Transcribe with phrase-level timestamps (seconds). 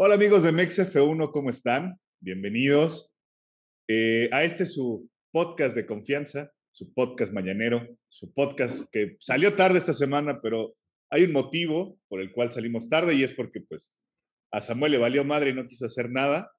[0.00, 1.98] Hola amigos de MexF1, ¿cómo están?
[2.20, 3.10] Bienvenidos
[3.88, 9.78] eh, a este su podcast de confianza, su podcast mañanero, su podcast que salió tarde
[9.78, 10.76] esta semana, pero
[11.10, 14.00] hay un motivo por el cual salimos tarde y es porque pues
[14.52, 16.52] a Samuel le valió madre y no quiso hacer nada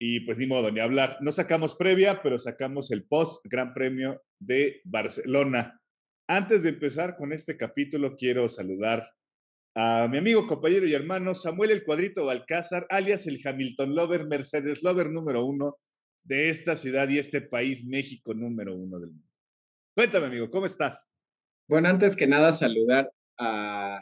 [0.00, 1.18] y pues ni modo ni hablar.
[1.20, 5.78] No sacamos previa, pero sacamos el post Gran Premio de Barcelona.
[6.26, 9.10] Antes de empezar con este capítulo, quiero saludar
[9.74, 14.82] a mi amigo, compañero y hermano Samuel El Cuadrito Balcázar, alias el Hamilton Lover, Mercedes
[14.82, 15.78] Lover número uno
[16.24, 19.28] de esta ciudad y este país, México número uno del mundo.
[19.94, 21.12] Cuéntame, amigo, ¿cómo estás?
[21.68, 24.00] Bueno, antes que nada, saludar a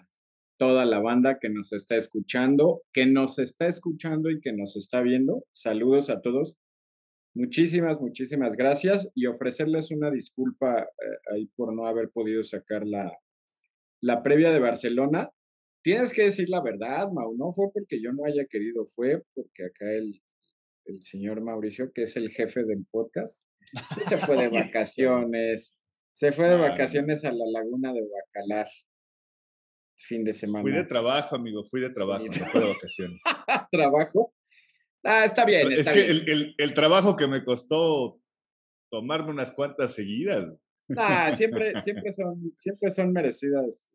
[0.57, 5.01] toda la banda que nos está escuchando, que nos está escuchando y que nos está
[5.01, 5.45] viendo.
[5.52, 6.57] Saludos a todos.
[7.35, 13.11] Muchísimas, muchísimas gracias y ofrecerles una disculpa eh, por no haber podido sacar la,
[14.02, 15.30] la previa de Barcelona.
[15.83, 19.65] Tienes que decir la verdad, Mau, no fue porque yo no haya querido, fue porque
[19.65, 20.21] acá el,
[20.85, 23.43] el señor Mauricio, que es el jefe del podcast,
[24.07, 25.79] se fue de vacaciones,
[26.13, 28.68] se fue de vacaciones a la laguna de Bacalar,
[29.96, 30.63] fin de semana.
[30.63, 33.23] Fui de trabajo, amigo, fui de trabajo, no fue de vacaciones.
[33.71, 34.35] ¿Trabajo?
[35.02, 35.73] Ah, está bien.
[35.73, 38.21] es que El, el, el, trabajo que me costó
[38.90, 40.46] tomarme unas cuantas seguidas.
[40.96, 43.90] Ah, siempre, siempre, son, siempre son merecidas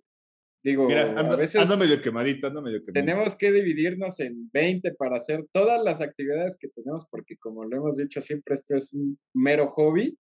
[0.66, 2.94] Digo, a veces ando medio quemadito, ando medio quemadito.
[3.00, 7.78] Tenemos que dividirnos en 20 para hacer todas las actividades que tenemos, porque como lo
[7.78, 10.18] hemos dicho siempre, esto es un mero hobby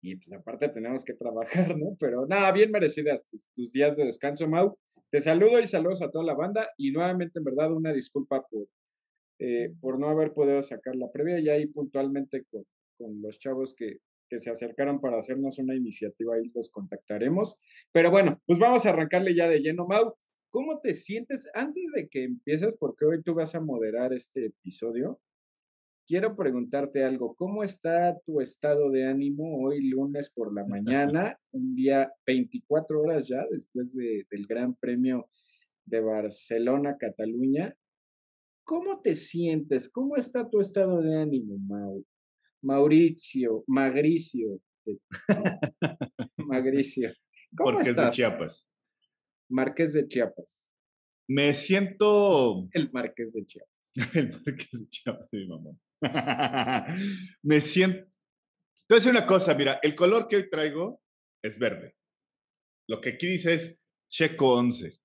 [0.00, 1.96] y pues aparte tenemos que trabajar, ¿no?
[1.98, 4.78] Pero nada, bien merecidas tus, tus, días de descanso, Mau.
[5.10, 8.68] Te saludo y saludos a toda la banda y nuevamente, en verdad, una disculpa por,
[9.40, 12.62] eh, por no haber podido sacar la previa y ahí puntualmente con,
[12.96, 13.98] con los chavos que,
[14.32, 17.58] que se acercaron para hacernos una iniciativa, ahí los contactaremos.
[17.92, 20.14] Pero bueno, pues vamos a arrancarle ya de lleno, Mau.
[20.50, 22.74] ¿Cómo te sientes antes de que empieces?
[22.78, 25.20] Porque hoy tú vas a moderar este episodio.
[26.06, 27.34] Quiero preguntarte algo.
[27.34, 33.28] ¿Cómo está tu estado de ánimo hoy lunes por la mañana, un día 24 horas
[33.28, 35.28] ya después de, del Gran Premio
[35.84, 37.76] de Barcelona, Cataluña?
[38.64, 39.90] ¿Cómo te sientes?
[39.90, 42.02] ¿Cómo está tu estado de ánimo, Mau?
[42.62, 44.60] Mauricio, Magricio.
[46.36, 47.12] Magricio.
[47.56, 48.74] ¿Cómo Marqués de Chiapas.
[49.48, 50.72] Marqués de Chiapas.
[51.28, 52.68] Me siento.
[52.72, 53.92] El Marqués de Chiapas.
[54.14, 55.70] El Marqués de Chiapas, mi mamá.
[57.42, 58.10] Me siento.
[58.88, 61.02] Entonces, una cosa, mira, el color que hoy traigo
[61.42, 61.94] es verde.
[62.88, 64.98] Lo que aquí dice es Checo 11.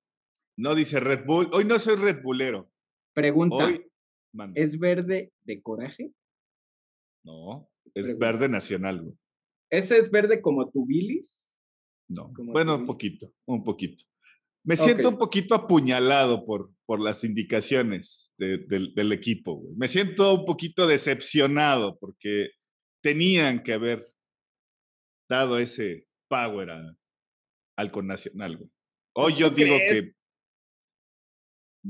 [0.57, 1.49] No dice Red Bull.
[1.53, 2.71] Hoy no soy Red Bullero.
[3.13, 3.65] Pregunta.
[3.65, 3.85] Hoy,
[4.55, 6.11] ¿Es verde de coraje?
[7.27, 9.13] No, es verde nacional,
[9.69, 11.59] ¿Ese es verde como tu bilis?
[12.09, 14.05] No, bueno, un poquito, un poquito.
[14.63, 19.75] Me siento un poquito apuñalado por, por las indicaciones del equipo, güey.
[19.75, 22.51] Me siento un poquito decepcionado porque
[23.03, 24.09] tenían que haber
[25.29, 26.69] dado ese power
[27.77, 28.69] al connacional, güey.
[29.15, 30.13] Hoy yo digo que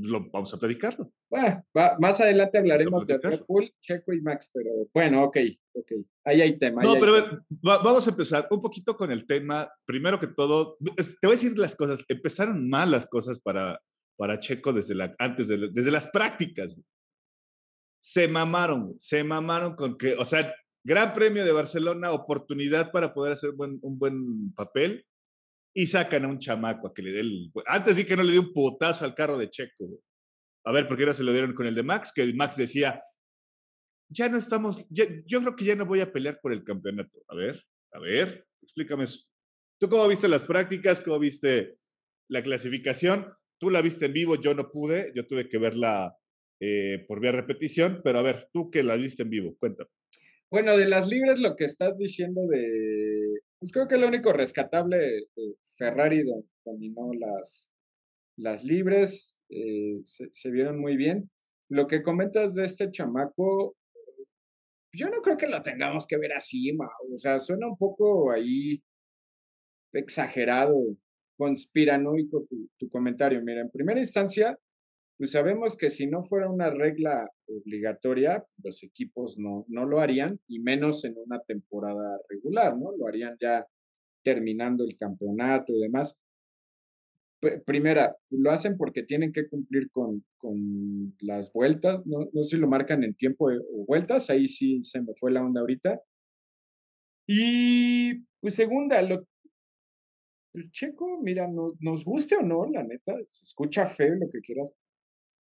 [0.00, 1.12] lo, vamos a platicarlo.
[1.98, 5.36] Más adelante hablaremos de Bull, Checo y Max, pero bueno, ok,
[5.74, 5.92] ok.
[6.24, 6.82] Ahí hay tema.
[6.82, 9.70] no, pero vamos a empezar un poquito con el tema.
[9.84, 12.00] Primero que todo, te voy a decir las cosas.
[12.08, 13.80] Empezaron mal las cosas para,
[14.16, 16.80] para Checo desde la, antes de, desde las prácticas.
[18.00, 20.54] Se mamaron, se mamaron con que, o sea,
[20.84, 25.04] Gran Premio de Barcelona, oportunidad para poder hacer buen, un buen papel
[25.78, 27.52] y sacan a un chamaco a que le dé el...
[27.66, 30.02] Antes di que no le dio un putazo al carro de Checo.
[30.64, 32.10] A ver, ¿por qué no se lo dieron con el de Max?
[32.12, 33.00] Que Max decía,
[34.10, 35.06] ya no estamos, yo
[35.40, 37.22] creo que ya no voy a pelear por el campeonato.
[37.28, 37.62] A ver,
[37.92, 39.20] a ver, explícame eso.
[39.78, 41.00] ¿Tú cómo viste las prácticas?
[41.00, 41.76] ¿Cómo viste
[42.28, 43.32] la clasificación?
[43.60, 46.12] Tú la viste en vivo, yo no pude, yo tuve que verla
[46.60, 49.90] eh, por vía repetición, pero a ver, tú que la viste en vivo, cuéntame.
[50.50, 53.42] Bueno, de las libres, lo que estás diciendo de.
[53.60, 56.24] Pues creo que lo único rescatable, eh, Ferrari
[56.64, 57.72] dominó las,
[58.36, 61.28] las libres, eh, se, vieron muy bien.
[61.68, 63.76] Lo que comentas de este chamaco,
[64.92, 66.76] yo no creo que lo tengamos que ver así,
[67.12, 68.80] o sea, suena un poco ahí
[69.92, 70.76] exagerado,
[71.36, 72.46] conspiranoico
[72.78, 73.42] tu comentario.
[73.42, 74.56] Mira, en primera instancia,
[75.18, 80.38] pues sabemos que si no fuera una regla obligatoria, los equipos no, no lo harían,
[80.46, 82.96] y menos en una temporada regular, ¿no?
[82.96, 83.66] Lo harían ya
[84.22, 86.16] terminando el campeonato y demás.
[87.66, 92.56] Primera, lo hacen porque tienen que cumplir con, con las vueltas, no, no sé si
[92.56, 96.00] lo marcan en tiempo o vueltas, ahí sí se me fue la onda ahorita.
[97.26, 99.24] Y pues segunda, lo,
[100.70, 104.72] Checo, mira, no, nos guste o no, la neta, se escucha feo lo que quieras,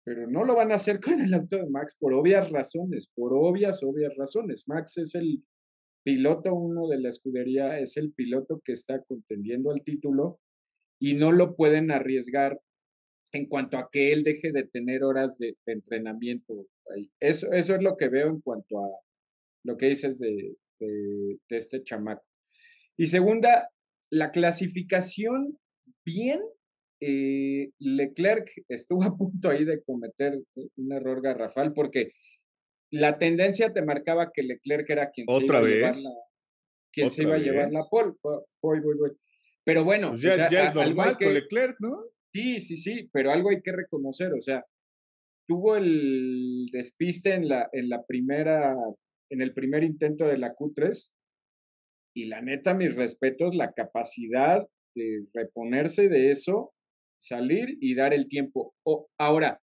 [0.05, 3.33] pero no lo van a hacer con el auto de Max por obvias razones, por
[3.35, 4.65] obvias, obvias razones.
[4.69, 5.43] Max es el
[6.05, 10.39] piloto uno de la escudería, es el piloto que está contendiendo al título
[11.01, 12.61] y no lo pueden arriesgar
[13.33, 16.67] en cuanto a que él deje de tener horas de, entrenamiento.
[17.19, 18.89] Eso, eso es lo que veo en cuanto a
[19.65, 22.25] lo que dices de, de, este chamaco.
[22.97, 23.71] Y segunda,
[24.11, 25.59] la clasificación,
[26.05, 26.41] bien,
[27.07, 30.41] eh, Leclerc estuvo a punto ahí de cometer
[30.77, 32.13] un error garrafal porque
[32.91, 36.11] la tendencia te marcaba que Leclerc era quien se iba a llevar la,
[36.93, 38.13] quien se iba a llevar la pole.
[38.23, 39.11] Voy, voy, voy.
[39.65, 41.97] Pero bueno, pues ya, es normal con Leclerc, ¿no?
[42.33, 44.65] Sí, sí, sí, pero algo hay que reconocer, o sea,
[45.47, 48.75] tuvo el despiste en la, en la primera,
[49.31, 51.13] en el primer intento de la Q3,
[52.17, 56.73] y la neta, mis respetos, la capacidad de reponerse de eso,
[57.19, 58.75] salir y dar el tiempo.
[58.85, 59.61] O, ahora,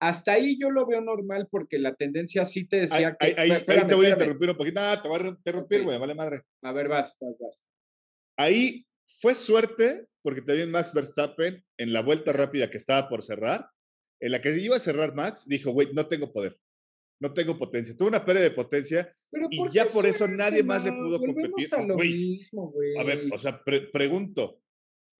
[0.00, 3.34] hasta ahí yo lo veo normal porque la tendencia sí te decía que.
[3.36, 4.80] Ahí, te voy a interrumpir un poquito.
[4.80, 6.42] Ah, te voy a interrumpir, güey, vale madre.
[6.62, 7.68] A ver, vas, vas, vas.
[8.36, 8.84] Ahí
[9.20, 13.68] fue suerte porque también Max Verstappen en la vuelta rápida que estaba por cerrar,
[14.20, 16.58] en la que iba a cerrar Max, dijo, güey, no tengo poder,
[17.20, 17.94] no tengo potencia.
[17.94, 19.12] Tuvo una pérdida de potencia
[19.50, 21.68] y ya por eso nadie más le pudo competir.
[21.74, 22.96] A, lo mismo, güey.
[22.98, 24.62] a ver, o sea, pregunto,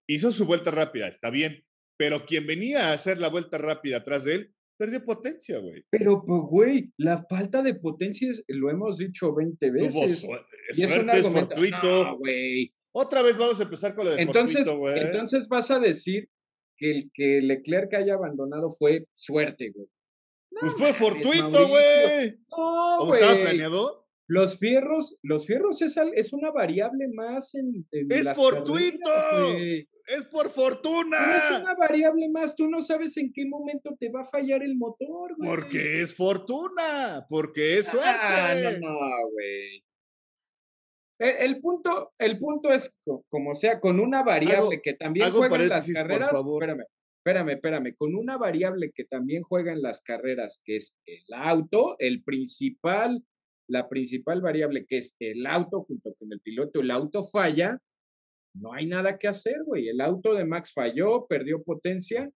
[0.06, 1.64] hizo su vuelta rápida, está bien,
[1.96, 5.84] pero quien venía a hacer la vuelta rápida atrás de él, perdió potencia, güey.
[5.90, 10.26] Pero, pues, güey, la falta de potencia es, lo hemos dicho 20 veces.
[10.76, 12.04] y es un argumento.
[12.04, 12.72] No, güey.
[12.92, 16.28] Otra vez vamos a empezar con lo de entonces, Entonces vas a decir
[16.76, 19.88] que el que Leclerc haya abandonado fue suerte, güey.
[20.60, 22.38] pues fue fortuito, güey.
[22.50, 23.20] No, güey.
[23.20, 24.03] estaba planeado?
[24.26, 29.10] Los fierros, los fierros es, es una variable más en, es fortuito.
[30.06, 31.36] es por fortuna.
[31.36, 32.56] es una variable más.
[32.56, 35.50] Tú no sabes en qué momento te va a fallar el motor, güey.
[35.50, 38.08] Porque es fortuna, porque es suerte.
[38.10, 39.84] Ah, no, no, güey.
[41.18, 42.96] E, el, punto, el punto es,
[43.28, 46.30] como sea, con una variable que también juega en las carreras.
[46.32, 46.84] Espérame,
[47.18, 47.94] espérame, espérame.
[47.96, 53.22] Con una variable que también juega en las carreras, que es el auto, el principal,
[53.68, 57.78] la principal variable que es el auto junto con el piloto, el auto falla,
[58.54, 59.88] no hay nada que hacer, güey.
[59.88, 62.30] El auto de Max falló, perdió potencia.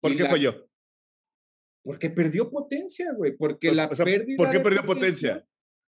[0.00, 0.68] ¿Por qué falló?
[1.82, 3.36] Porque perdió potencia, güey.
[3.36, 4.36] Porque la pérdida.
[4.36, 5.46] ¿Por qué perdió potencia?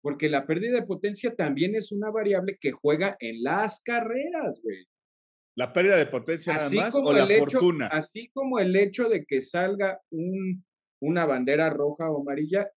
[0.03, 4.85] porque la pérdida de potencia también es una variable que juega en las carreras, güey.
[5.55, 7.87] ¿La pérdida de potencia nada más o la fortuna?
[7.87, 10.65] Así como el hecho de que salga un,
[11.03, 12.71] una bandera roja o amarilla,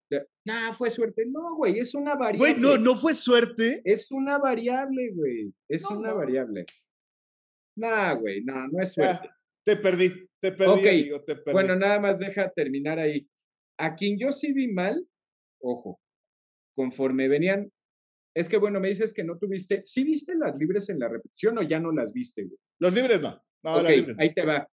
[0.45, 1.25] nah, fue suerte.
[1.27, 2.53] No, güey, es una variable.
[2.53, 3.81] Güey, no, no fue suerte.
[3.83, 5.53] Es una variable, güey.
[5.69, 6.65] Es una variable.
[7.77, 9.29] Nah, güey, no, no es suerte.
[9.63, 11.51] te perdí, te perdí, te perdí.
[11.51, 13.27] Bueno, nada más deja terminar ahí.
[13.77, 15.05] A quien yo sí vi mal,
[15.61, 15.99] ojo,
[16.73, 17.71] conforme venían,
[18.33, 21.59] es que bueno, me dices que no tuviste, ¿sí viste las libres en la repetición
[21.59, 22.47] o ya no las viste?
[22.79, 23.39] Los libres no.
[23.63, 24.67] no ahí te va.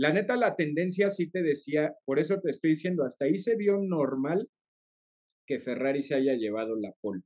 [0.00, 3.54] La neta, la tendencia sí te decía, por eso te estoy diciendo, hasta ahí se
[3.54, 4.48] vio normal
[5.46, 7.20] que Ferrari se haya llevado la pole.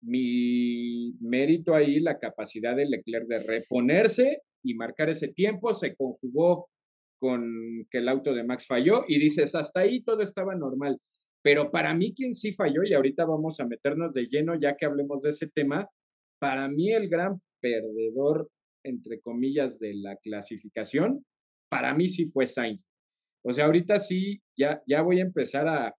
[0.00, 6.70] Mi mérito ahí, la capacidad de Leclerc de reponerse y marcar ese tiempo, se conjugó
[7.18, 10.98] con que el auto de Max falló y dices, hasta ahí todo estaba normal.
[11.42, 14.86] Pero para mí quien sí falló, y ahorita vamos a meternos de lleno ya que
[14.86, 15.90] hablemos de ese tema,
[16.38, 18.48] para mí el gran perdedor,
[18.82, 21.22] entre comillas, de la clasificación,
[21.74, 22.86] para mí sí fue Sainz.
[23.42, 25.92] O sea, ahorita sí, ya, ya voy a empezar a,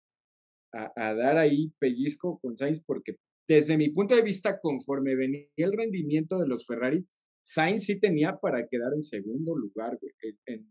[0.71, 5.73] a, dar ahí pellizco con Sainz porque desde mi punto de vista, conforme venía el
[5.73, 7.05] rendimiento de los Ferrari,
[7.43, 9.99] Sainz sí tenía para quedar en segundo lugar,
[10.45, 10.65] en,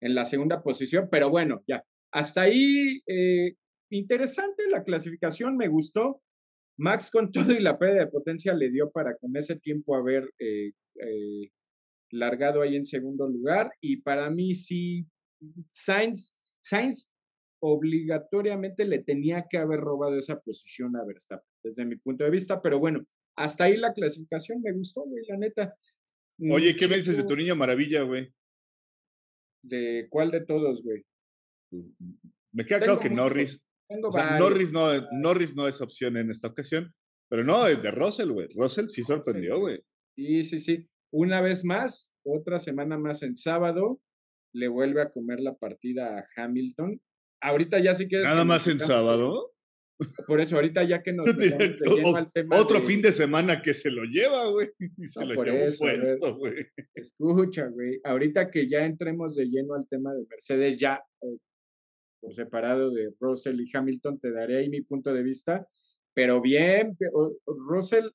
[0.00, 1.84] en, la segunda posición, pero bueno, ya.
[2.10, 3.56] Hasta ahí eh,
[3.90, 6.22] interesante la clasificación, me gustó.
[6.78, 10.32] Max con todo y la pérdida de potencia le dio para con ese tiempo haber
[10.38, 11.50] eh, eh,
[12.14, 13.70] largado ahí en segundo lugar.
[13.80, 15.06] Y para mí sí,
[15.70, 17.12] Sainz, Sainz
[17.60, 22.60] obligatoriamente le tenía que haber robado esa posición a Verstappen, desde mi punto de vista.
[22.60, 23.04] Pero bueno,
[23.36, 25.74] hasta ahí la clasificación me gustó, güey, la neta.
[26.50, 28.28] Oye, ¿qué me dices de tu niño maravilla, güey?
[29.62, 31.04] ¿De cuál de todos, güey?
[32.52, 33.64] Me queda claro que Norris,
[34.38, 36.92] Norris, no, Norris no es opción en esta ocasión,
[37.28, 38.48] pero no, es de Russell, güey.
[38.54, 39.80] Russell sí sorprendió, güey.
[40.16, 40.88] Sí, sí, sí.
[41.16, 44.00] Una vez más, otra semana más en sábado,
[44.52, 47.00] le vuelve a comer la partida a Hamilton.
[47.40, 48.28] Ahorita ya sí quieres.
[48.28, 49.52] Nada más en sábado.
[50.26, 52.58] Por eso, ahorita ya que nos metemos al tema.
[52.58, 54.70] Otro fin de semana que se lo lleva, güey.
[55.04, 56.66] se lo lleva puesto, güey.
[56.96, 58.00] Escucha, güey.
[58.02, 61.00] Ahorita que ya entremos de lleno al tema de Mercedes, ya
[62.20, 65.64] por separado de Russell y Hamilton, te daré ahí mi punto de vista,
[66.12, 66.96] pero bien,
[67.68, 68.06] Russell,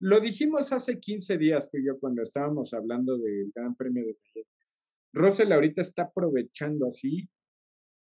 [0.00, 4.14] lo dijimos hace 15 días tú y yo cuando estábamos hablando del Gran Premio de
[4.14, 4.48] Miami.
[5.12, 7.28] Russell ahorita está aprovechando así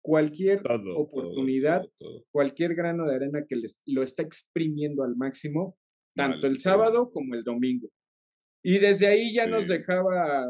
[0.03, 0.63] cualquier
[0.97, 1.83] oportunidad,
[2.31, 5.77] cualquier grano de arena que les, lo está exprimiendo al máximo,
[6.15, 7.89] tanto el sábado como el domingo.
[8.63, 10.47] Y desde ahí ya nos dejaba,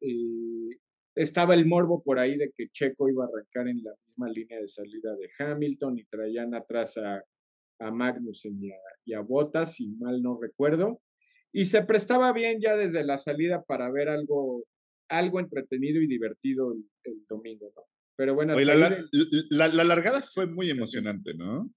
[0.00, 0.78] eh,
[1.14, 4.60] estaba el morbo por ahí de que Checo iba a arrancar en la misma línea
[4.60, 7.22] de salida de Hamilton y traían atrás a,
[7.82, 8.58] a Magnussen
[9.04, 11.00] y a, Bottas, si mal no recuerdo.
[11.52, 14.64] Y se prestaba bien ya desde la salida para ver algo,
[15.08, 16.72] algo entretenido y divertido
[17.04, 17.82] el, domingo, ¿no?
[18.16, 18.54] Pero bueno.
[18.54, 21.70] la, la, largada fue muy emocionante, ¿no?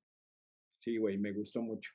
[0.80, 1.92] Sí, güey, me gustó mucho.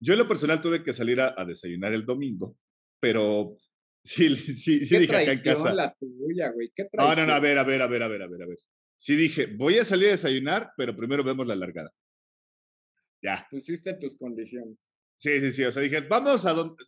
[0.00, 2.56] Yo en lo personal tuve que salir a, desayunar el domingo,
[3.00, 3.56] pero
[4.04, 5.74] sí, sí, sí dije acá en casa.
[5.74, 6.72] la tuya, güey.
[6.74, 8.46] ¿Qué no, no, no, a ver, a ver, a ver, a ver, a ver, a
[8.46, 8.58] ver.
[8.96, 11.92] Sí dije, voy a salir a desayunar, pero primero vemos la largada.
[13.22, 13.46] Ya.
[13.50, 14.78] Pusiste tus condiciones.
[15.14, 15.64] Sí, sí, sí.
[15.64, 16.84] O sea, dije, vamos a donde.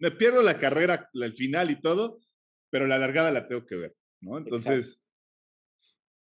[0.00, 2.20] Me pierdo la carrera, el final y todo,
[2.70, 4.38] pero la largada la tengo que ver, ¿no?
[4.38, 5.02] Entonces,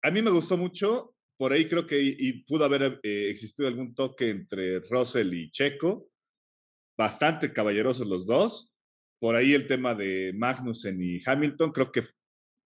[0.03, 1.15] a mí me gustó mucho.
[1.37, 6.11] Por ahí creo que y pudo haber eh, existido algún toque entre Russell y Checo.
[6.99, 8.75] Bastante caballerosos los dos.
[9.21, 12.03] Por ahí el tema de Magnussen y Hamilton creo que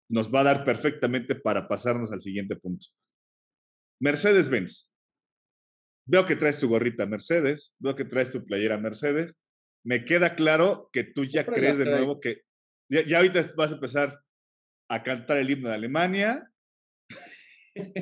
[0.09, 2.89] nos va a dar perfectamente para pasarnos al siguiente punto.
[4.01, 4.94] Mercedes-Benz.
[6.07, 9.35] Veo que traes tu gorrita Mercedes, veo que traes tu playera Mercedes.
[9.85, 12.43] Me queda claro que tú ya crees de nuevo que
[12.89, 14.21] ya, ahorita vas a empezar
[14.89, 16.51] a cantar el himno de Alemania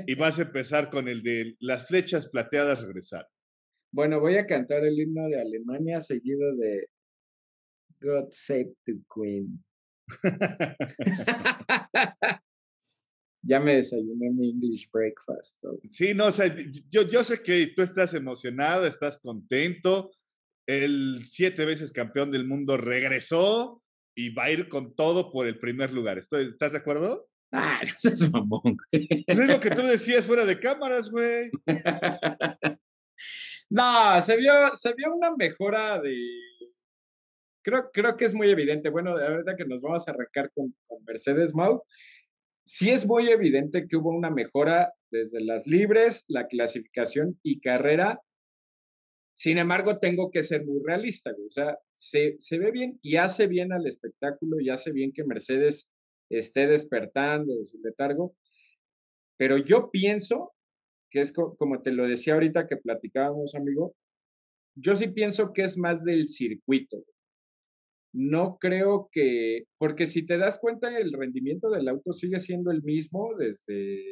[0.07, 3.27] y vas a empezar con el de las flechas plateadas regresar.
[3.93, 6.89] Bueno, voy a cantar el himno de Alemania seguido de
[8.01, 9.65] God Save the Queen.
[13.43, 15.63] ya me desayuné mi English breakfast.
[15.89, 16.55] Sí, no, o sea,
[16.91, 20.13] yo, yo sé que tú estás emocionado, estás contento.
[20.67, 23.83] El siete veces campeón del mundo regresó
[24.15, 26.19] y va a ir con todo por el primer lugar.
[26.19, 27.29] ¿Estás de acuerdo?
[27.51, 28.77] Ah, no seas mamón.
[28.91, 31.51] Pues es lo que tú decías fuera de cámaras, güey.
[33.71, 36.17] no, se vio, se vio una mejora de.
[37.65, 38.89] Creo, creo que es muy evidente.
[38.89, 41.83] Bueno, ahorita que nos vamos a arrancar con, con Mercedes Mau,
[42.65, 48.21] sí es muy evidente que hubo una mejora desde las libres, la clasificación y carrera.
[49.35, 53.73] Sin embargo, tengo que ser muy realista, o sea, se, ve bien y hace bien
[53.73, 55.91] al espectáculo y hace bien que Mercedes
[56.29, 58.37] esté despertando de su letargo,
[59.37, 60.53] pero yo pienso
[61.11, 63.95] que es como te lo decía ahorita que platicábamos, amigo,
[64.75, 67.05] yo sí pienso que es más del circuito
[68.13, 72.83] no creo que, porque si te das cuenta, el rendimiento del auto sigue siendo el
[72.83, 74.03] mismo desde,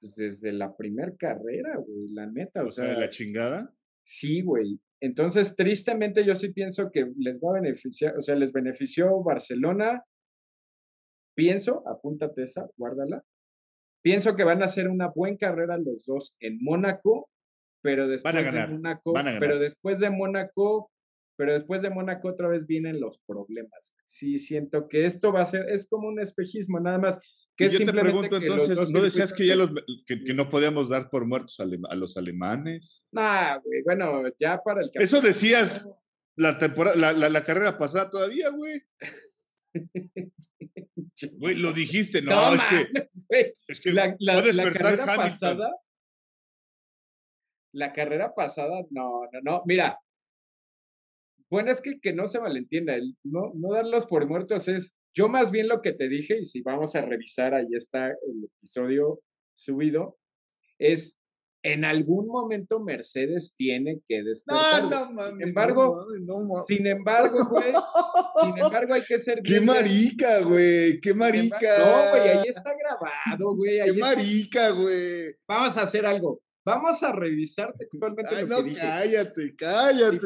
[0.00, 2.62] pues, desde la primer carrera, güey, la neta.
[2.62, 3.74] O, sea, de la chingada.
[4.04, 4.80] Sí, güey.
[5.00, 10.04] Entonces, tristemente, yo sí pienso que les va a beneficiar, o sea, les benefició Barcelona.
[11.34, 13.22] Pienso, apúntate esa, guárdala.
[14.02, 17.28] Pienso que van a hacer una buena carrera los dos en Mónaco,
[17.82, 20.90] pero después de Mónaco, pero después de Mónaco
[21.40, 23.94] pero después de Mónaco otra vez vienen los problemas.
[24.04, 27.18] Sí, siento que esto va a ser, es como un espejismo, nada más.
[27.56, 29.70] Que yo te pregunto entonces, ¿no decías que ya los,
[30.06, 33.06] que, no podíamos dar por muertos a, los alemanes?
[33.16, 35.88] Ah, güey, bueno, ya para el Eso decías
[36.36, 38.82] la temporada, la, la, carrera pasada todavía, güey.
[41.38, 45.70] Güey, lo dijiste, no, es, que, es que la, la, la carrera pasada,
[47.72, 49.98] la carrera pasada, no, no, no, mira,
[51.50, 55.28] bueno, es que, que no se malentienda, el no, no darlos por muertos es, yo
[55.28, 59.20] más bien lo que te dije, y si vamos a revisar, ahí está el episodio
[59.54, 60.16] subido,
[60.78, 61.20] es
[61.62, 64.84] en algún momento Mercedes tiene que despertar.
[64.84, 67.72] No, no, sin embargo, no, sin embargo, güey,
[68.42, 71.78] sin embargo hay que ser Qué marica, güey, qué marica.
[71.78, 73.80] No, güey, ahí está grabado, güey.
[73.84, 75.34] Qué marica, güey.
[75.46, 76.40] Vamos a hacer algo.
[76.64, 78.80] Vamos a revisar textualmente lo que dije.
[78.80, 80.18] Cállate, cállate.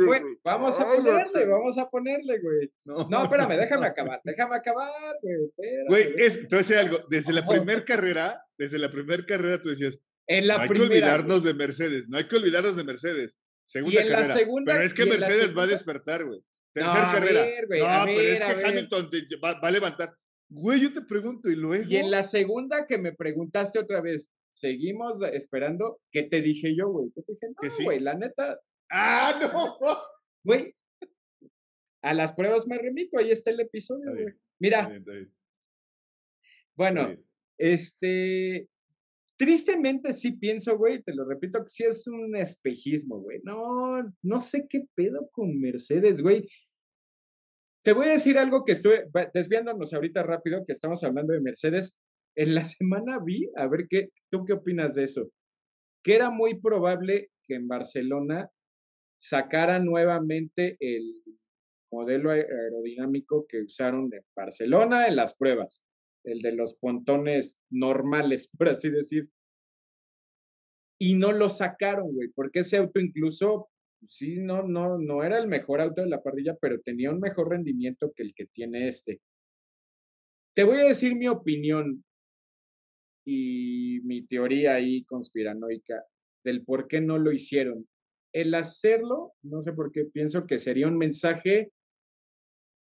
[0.43, 2.73] vamos a ponerle, vamos a ponerle, güey.
[2.85, 3.23] No.
[3.23, 5.51] espérame, déjame acabar, déjame acabar, güey.
[5.89, 6.99] Güey, es, te voy a decir algo.
[7.09, 10.83] Desde la primera carrera, desde la primera carrera tú decías, en la no hay que
[10.83, 13.37] olvidarnos de Mercedes, no hay que olvidarnos de Mercedes.
[13.65, 14.21] Segunda carrera.
[14.21, 16.41] La segunda, pero es que Mercedes va a despertar, güey.
[16.75, 17.45] Tercera carrera.
[17.45, 19.11] no, pero es que Hamilton
[19.43, 20.15] va, va a levantar.
[20.49, 21.85] Güey, yo te pregunto, ¿y luego?
[21.89, 26.01] Y en la segunda que me preguntaste otra vez, seguimos esperando.
[26.11, 27.11] ¿Qué te dije yo, güey?
[27.11, 28.59] te dije, no, güey, la neta.
[28.91, 29.39] ¡Ah,
[29.81, 29.99] no!
[30.45, 30.75] Güey,
[32.05, 34.27] a las pruebas me remito, ahí está el episodio, güey.
[34.61, 34.91] Mira.
[36.77, 37.17] Bueno,
[37.59, 38.69] este.
[39.39, 43.41] tristemente sí pienso, güey, te lo repito, que sí es un espejismo, güey.
[43.43, 46.47] No, no sé qué pedo con Mercedes, güey.
[47.83, 48.99] Te voy a decir algo que estoy
[49.33, 51.97] desviándonos ahorita rápido, que estamos hablando de Mercedes.
[52.37, 55.31] En la semana vi, a ver qué, tú qué opinas de eso,
[56.03, 58.51] que era muy probable que en Barcelona
[59.19, 61.23] sacara nuevamente el
[61.91, 65.87] modelo aerodinámico que usaron en Barcelona en las pruebas,
[66.25, 69.29] el de los pontones normales, por así decir.
[70.99, 73.69] Y no lo sacaron, güey, porque ese auto incluso
[74.03, 77.51] sí, no, no, no era el mejor auto de la parrilla, pero tenía un mejor
[77.51, 79.21] rendimiento que el que tiene este.
[80.55, 82.05] Te voy a decir mi opinión
[83.25, 86.05] y mi teoría ahí conspiranoica
[86.45, 87.89] del por qué no lo hicieron.
[88.33, 91.71] El hacerlo, no sé por qué, pienso que sería un mensaje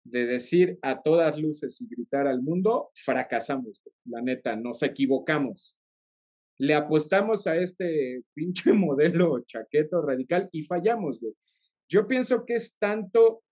[0.03, 5.77] de decir a todas luces y gritar al mundo, fracasamos, la neta, nos equivocamos
[6.59, 11.19] le apostamos a este pinche modelo chaqueto radical y fallamos.
[11.89, 13.43] Yo pienso que es tanto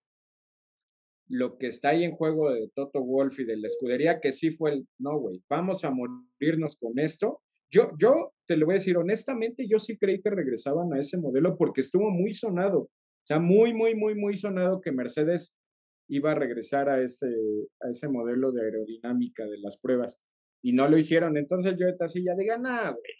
[1.28, 4.50] lo que está ahí en juego de Toto Wolf y de la escudería que sí
[4.50, 7.40] fue el, no, güey, vamos a morirnos con esto.
[7.70, 11.18] Yo, yo te lo voy a decir honestamente, yo sí creí que regresaban a ese
[11.18, 12.90] modelo porque estuvo muy sonado, o
[13.24, 15.54] sea, muy, muy, muy, muy sonado que Mercedes
[16.08, 17.26] iba a regresar a ese,
[17.80, 20.20] a ese modelo de aerodinámica de las pruebas
[20.62, 21.36] y no lo hicieron.
[21.36, 23.12] Entonces yo esta silla diga, nada, güey.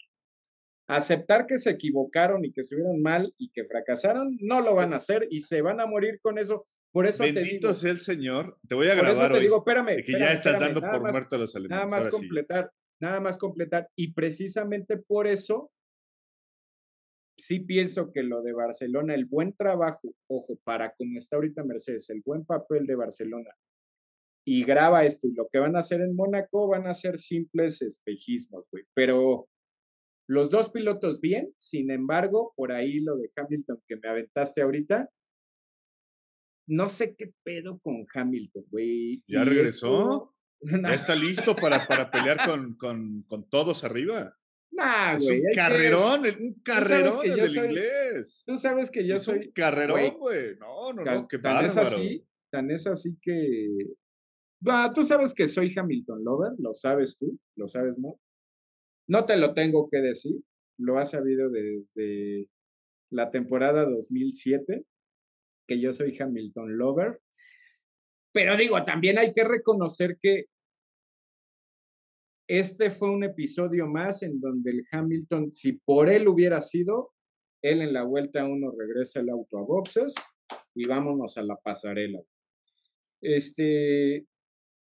[0.89, 4.97] Aceptar que se equivocaron y que estuvieron mal y que fracasaron, no lo van a
[4.97, 6.65] hacer y se van a morir con eso.
[6.91, 8.57] Por eso Bendito te digo, sea el Señor.
[8.67, 9.85] Te voy a por grabar eso te hoy digo, espérame.
[9.87, 11.75] de que espérame, ya estás espérame, dando nada por más- muerto a los alemanes.
[11.77, 12.17] Nada más Ahora sí.
[12.17, 13.89] completar, nada más completar.
[13.95, 15.71] Y precisamente por eso,
[17.37, 22.09] sí pienso que lo de Barcelona, el buen trabajo, ojo, para como está ahorita Mercedes,
[22.09, 23.51] el buen papel de Barcelona,
[24.45, 27.81] y graba esto, y lo que van a hacer en Mónaco van a ser simples
[27.81, 28.85] espejismos, güey.
[28.95, 29.47] Pero
[30.27, 35.09] los dos pilotos bien, sin embargo, por ahí lo de Hamilton que me aventaste ahorita,
[36.67, 39.23] no sé qué pedo con Hamilton, güey.
[39.27, 40.33] ¿Ya regresó?
[40.61, 44.35] Ya está listo para, para pelear con, con, con todos arriba.
[44.71, 45.39] Nah, Es güey.
[45.39, 48.43] un que- carrerón, un carrerón el del soy- inglés.
[48.45, 49.37] Tú sabes que yo es soy.
[49.37, 50.55] un carrerón, güey.
[50.59, 51.97] No, no, no, qué tan es bárbaro.
[51.97, 53.67] así, tan es así que.
[54.95, 58.19] Tú sabes que soy Hamilton Lover, lo sabes tú, lo sabes, ¿no?
[59.07, 60.35] No te lo tengo que decir,
[60.79, 62.49] lo has sabido desde
[63.11, 64.83] la temporada 2007,
[65.67, 67.19] que yo soy Hamilton Lover.
[68.33, 70.45] Pero digo, también hay que reconocer que
[72.47, 77.11] este fue un episodio más en donde el Hamilton, si por él hubiera sido,
[77.61, 80.13] él en la vuelta uno regresa el auto a boxes
[80.73, 82.21] y vámonos a la pasarela.
[83.21, 84.25] Este,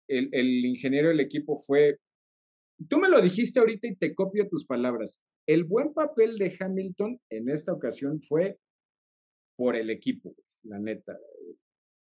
[0.09, 1.99] el, el ingeniero del equipo fue,
[2.89, 5.23] tú me lo dijiste ahorita y te copio tus palabras.
[5.47, 8.59] El buen papel de Hamilton en esta ocasión fue
[9.57, 11.19] por el equipo, la neta.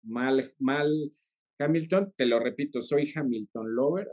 [0.04, 1.12] Mal, mal
[1.58, 4.08] Hamilton, te lo repito, soy Hamilton lover.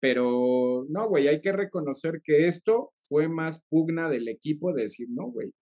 [0.00, 5.08] Pero no, güey, hay que reconocer que esto fue más pugna del equipo de decir,
[5.10, 5.52] no, güey.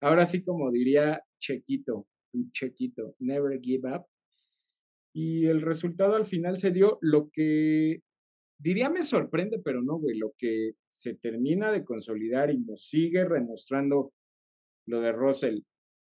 [0.00, 2.06] Ahora sí, como diría Chequito,
[2.52, 4.04] Chequito, never give up.
[5.14, 8.02] Y el resultado al final se dio lo que
[8.58, 13.24] diría me sorprende, pero no, güey, lo que se termina de consolidar y nos sigue
[13.24, 14.12] demostrando
[14.86, 15.60] lo de Russell.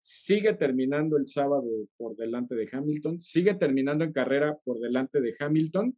[0.07, 1.65] Sigue terminando el sábado
[1.97, 5.97] por delante de Hamilton, sigue terminando en carrera por delante de Hamilton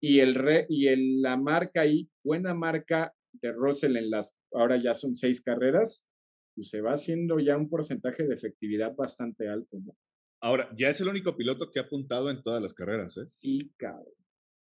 [0.00, 4.76] y el re, y el, la marca ahí, buena marca de Russell en las, ahora
[4.76, 6.08] ya son seis carreras,
[6.56, 9.96] pues se va haciendo ya un porcentaje de efectividad bastante alto, ¿no?
[10.40, 13.26] Ahora, ya es el único piloto que ha apuntado en todas las carreras, ¿eh?
[13.40, 14.14] Y cabrón.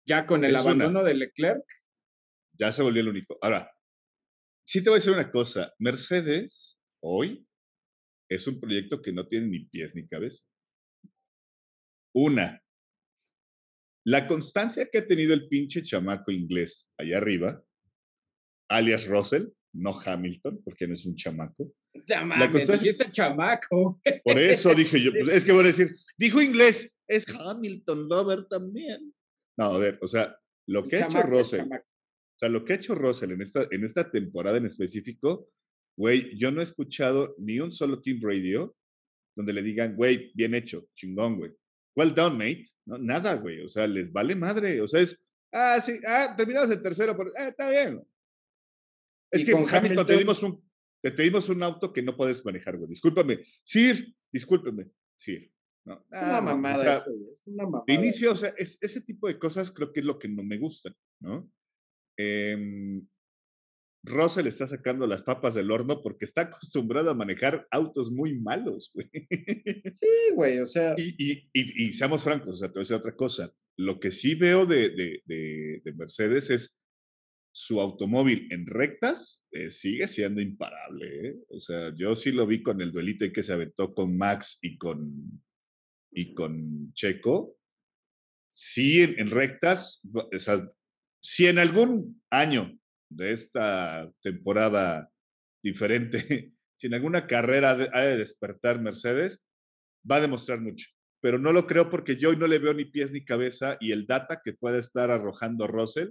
[0.07, 0.71] Ya con el Es una.
[0.71, 1.65] abandono de Leclerc,
[2.59, 3.37] Ya se volvió el único.
[3.43, 3.71] Ahora,
[4.65, 5.75] sí te voy a decir una cosa.
[5.79, 7.47] Mercedes, hoy,
[8.35, 10.45] es un proyecto que no tiene ni pies ni cabeza.
[12.15, 12.63] Una,
[14.05, 17.63] la constancia que ha tenido el pinche chamaco inglés allá arriba,
[18.69, 21.73] alias Russell, no Hamilton, porque no es un chamaco.
[22.07, 24.01] ya mames, constancia- dijiste chamaco.
[24.25, 28.45] Por eso dije yo, pues, es que voy a decir, dijo inglés, es Hamilton Lover
[28.47, 29.15] también.
[29.57, 32.77] No, a ver, o sea, lo que ha hecho Russell, o sea, lo que ha
[32.77, 35.49] hecho Russell en esta, en esta temporada en específico,
[35.97, 38.75] güey, yo no he escuchado ni un solo Team Radio
[39.35, 41.53] donde le digan, güey, bien hecho, chingón, güey.
[41.97, 42.65] Well done, mate.
[42.87, 43.61] No, nada, güey.
[43.61, 44.81] O sea, les vale madre.
[44.81, 45.19] O sea, es,
[45.53, 48.03] ah, sí, ah, terminamos el tercero, pero, ah, está bien.
[49.31, 50.63] Es que con Hamilton, te dimos un,
[51.03, 52.89] te, te dimos un auto que no puedes manejar, güey.
[52.89, 53.41] Discúlpame.
[53.65, 54.91] Sir, discúlpeme.
[55.17, 55.51] Sir.
[55.85, 57.85] No, Es una ah, no, o mamada sea, eso, güey, es una mamada.
[57.87, 60.45] de inicio, o sea, es, ese tipo de cosas creo que es lo que no
[60.45, 61.51] me gustan, ¿no?
[62.17, 63.05] em,
[64.05, 68.91] Russell está sacando las papas del horno porque está acostumbrado a manejar autos muy malos,
[68.95, 69.09] güey.
[69.95, 70.95] Sí, güey, o sea.
[70.97, 73.53] Y, y, y, seamos francos, o sea, te voy a decir otra cosa.
[73.77, 76.79] Lo que sí veo de, de, de, Mercedes es
[77.55, 81.29] su automóvil en rectas eh, sigue siendo imparable.
[81.29, 81.37] ¿eh?
[81.49, 84.79] O sea, yo sí lo vi con el duelito que se aventó con Max y
[84.79, 85.43] con,
[86.11, 87.57] y con Checo.
[88.51, 90.69] Sí, en, en rectas, o sea,
[91.23, 92.79] si en algún año
[93.17, 95.11] de esta temporada
[95.63, 99.45] diferente, si en alguna carrera ha de despertar Mercedes,
[100.09, 100.89] va a demostrar mucho.
[101.21, 104.07] Pero no lo creo porque yo no le veo ni pies ni cabeza y el
[104.07, 106.11] data que puede estar arrojando Russell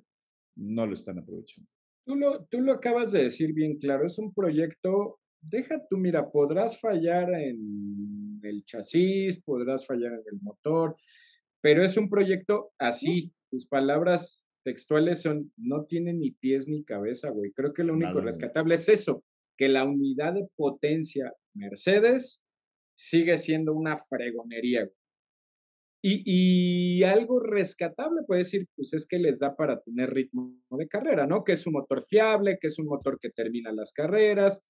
[0.55, 1.69] no lo están aprovechando.
[2.05, 6.31] Tú lo, tú lo acabas de decir bien claro, es un proyecto, deja tú, mira,
[6.31, 10.95] podrás fallar en el chasis, podrás fallar en el motor,
[11.61, 17.29] pero es un proyecto así, tus palabras textuales son, no tienen ni pies ni cabeza,
[17.29, 17.51] güey.
[17.51, 19.23] Creo que lo único rescatable es eso,
[19.57, 22.41] que la unidad de potencia Mercedes
[22.95, 24.89] sigue siendo una fregonería,
[26.03, 31.27] Y, algo rescatable puede decir, pues es que les da para tener ritmo de carrera,
[31.27, 31.43] ¿no?
[31.43, 34.63] Que es un motor fiable, que es un motor que termina las carreras,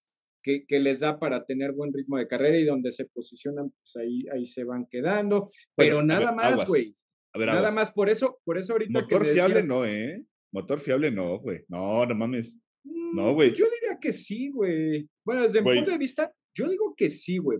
[0.43, 3.95] que, que les da para tener buen ritmo de carrera y donde se posicionan, pues
[3.95, 5.49] ahí, ahí se van quedando.
[5.75, 6.95] Pero nada más, güey.
[7.33, 10.23] Nada más por eso, por eso ahorita Motor fiable no, ¿eh?
[10.51, 11.63] Motor fiable no, güey.
[11.69, 12.57] No, no mames.
[12.83, 13.53] No, mm, güey.
[13.53, 15.09] Yo diría que sí, güey.
[15.25, 17.59] Bueno, desde mi punto de vista, yo digo que sí, güey.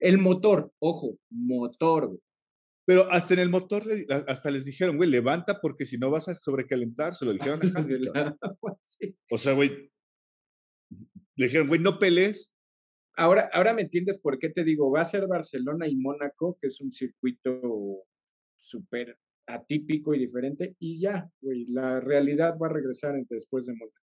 [0.00, 2.20] El motor, ojo, motor, güey.
[2.86, 3.84] Pero hasta en el motor,
[4.26, 7.60] hasta les dijeron, güey, levanta porque si no vas a sobrecalentar, se lo dijeron
[8.16, 8.36] a
[9.30, 9.92] O sea, güey,
[11.36, 12.50] le dijeron, güey, no pelees.
[13.16, 16.66] Ahora, ahora me entiendes por qué te digo, va a ser Barcelona y Mónaco, que
[16.66, 18.06] es un circuito
[18.60, 23.96] súper atípico y diferente, y ya, güey, la realidad va a regresar después de Mónaco.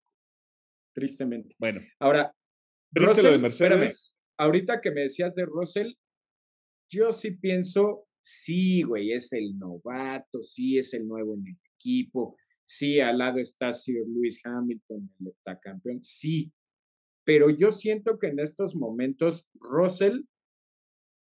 [0.93, 1.55] Tristemente.
[1.59, 1.81] Bueno.
[1.99, 2.33] Ahora,
[2.91, 4.13] Russell, de Mercedes.
[4.37, 5.93] ahorita que me decías de Russell,
[6.89, 12.37] yo sí pienso, sí, güey, es el novato, sí es el nuevo en el equipo,
[12.63, 16.51] sí, al lado está Sir Lewis Hamilton, el campeón sí,
[17.25, 20.21] pero yo siento que en estos momentos Russell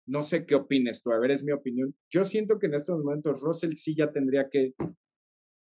[0.06, 1.94] no sé qué opines tú, a ver, es mi opinión.
[2.10, 4.74] Yo siento que en estos momentos Russell sí ya tendría que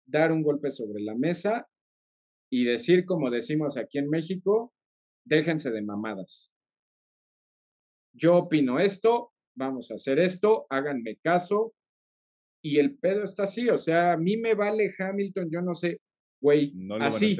[0.06, 1.68] dar un golpe sobre la mesa
[2.50, 4.72] y decir, como decimos aquí en México,
[5.24, 6.52] déjense de mamadas.
[8.12, 11.74] Yo opino esto, vamos a hacer esto, háganme caso.
[12.62, 16.00] Y el pedo está así, o sea, a mí me vale Hamilton, yo no sé,
[16.42, 17.38] güey, no así.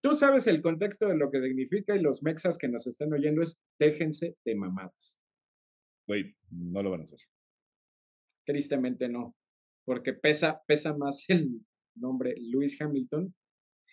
[0.00, 3.42] Tú sabes el contexto de lo que significa y los mexas que nos estén oyendo
[3.42, 5.18] es déjense de mamadas
[6.06, 7.18] güey, no lo van a hacer.
[8.46, 9.34] Tristemente no,
[9.84, 11.60] porque pesa, pesa más el
[11.94, 13.34] nombre Luis Hamilton.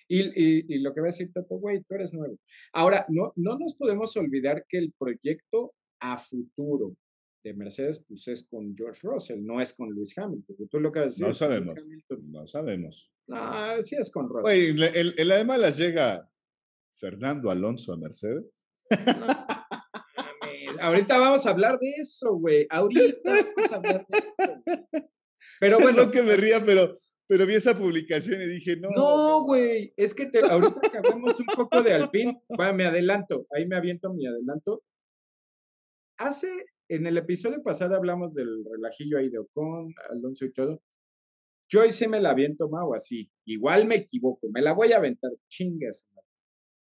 [0.07, 2.37] Y, y, lo que va a decir Toto, güey, tú eres nuevo.
[2.73, 6.97] Ahora, no, no nos podemos olvidar que el proyecto a futuro
[7.45, 10.67] de Mercedes, pues es con George Russell, no es con Luis Hamilton.
[10.69, 11.73] Tú lo que decir, no sabemos.
[12.23, 13.09] No sabemos.
[13.27, 14.75] No, sí es con Russell.
[14.75, 16.29] Güey, el, el, además las llega
[16.91, 18.45] Fernando Alonso a Mercedes.
[20.81, 22.67] Ahorita vamos a hablar de eso, güey.
[22.69, 25.07] Ahorita vamos a hablar de eso.
[25.59, 26.05] Pero bueno.
[26.05, 28.89] No que me ría, pero, pero vi esa publicación y dije, no.
[28.89, 29.93] No, güey.
[29.95, 33.47] Es que ahorita que hablamos un poco de Alpine, va, me adelanto.
[33.55, 34.83] Ahí me aviento mi adelanto.
[36.17, 40.81] Hace, en el episodio pasado hablamos del relajillo ahí de Ocon, Alonso y todo.
[41.69, 43.31] Yo ahí sí me la aviento, Mau, así.
[43.45, 46.05] Igual me equivoco, me la voy a aventar, chingas.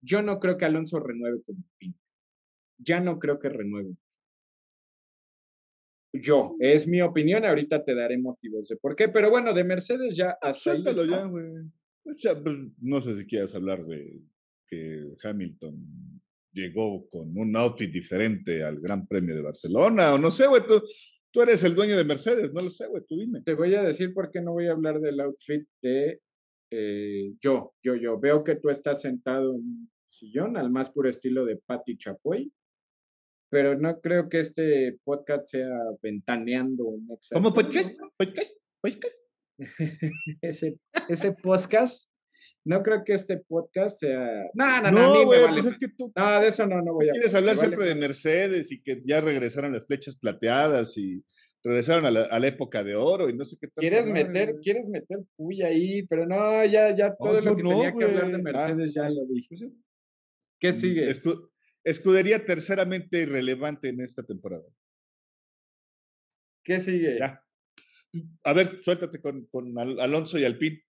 [0.01, 1.95] Yo no creo que Alonso renueve con Alpine
[2.77, 3.97] ya no creo que renueven.
[6.13, 10.15] Yo, es mi opinión, ahorita te daré motivos de por qué, pero bueno, de Mercedes
[10.15, 11.51] ya hasta ahí ya, güey.
[12.03, 14.21] Pues pues, no sé si quieres hablar de
[14.67, 16.21] que Hamilton
[16.53, 20.81] llegó con un outfit diferente al Gran Premio de Barcelona, o no sé, güey, tú,
[21.31, 23.41] tú eres el dueño de Mercedes, no lo sé, güey, tú dime.
[23.41, 26.21] Te voy a decir por qué no voy a hablar del outfit de
[26.71, 28.19] eh, yo, yo, yo.
[28.19, 32.51] Veo que tú estás sentado en un sillón al más puro estilo de Patti Chapoy
[33.49, 35.69] pero no creo que este podcast sea
[36.01, 37.91] ventaneando un ¿Cómo podcast?
[38.17, 38.51] ¿Podcast?
[38.81, 39.15] ¿Podcast?
[40.41, 40.77] ese,
[41.07, 42.11] ese podcast,
[42.65, 44.49] no creo que este podcast sea.
[44.53, 46.11] No, no, no, no, güey, pues es que tú.
[46.15, 47.13] No, de eso no, no voy a.
[47.13, 51.23] Quieres hablar siempre de Mercedes y que ya regresaron las flechas plateadas y
[51.63, 53.81] regresaron a la, a la época de oro y no sé qué tal.
[53.81, 58.03] Quieres meter, quieres meter puya ahí, pero no, ya, ya todo lo que tenía que
[58.03, 59.55] hablar de ah, Mercedes ya lo dije.
[59.57, 59.71] Pues
[60.59, 61.09] ¿Qué mm, sigue?
[61.85, 64.65] Escudería terceramente irrelevante en esta temporada.
[66.63, 67.19] ¿Qué sigue?
[67.19, 67.41] Ya.
[68.43, 70.81] A ver, suéltate con, con Alonso y Alpín.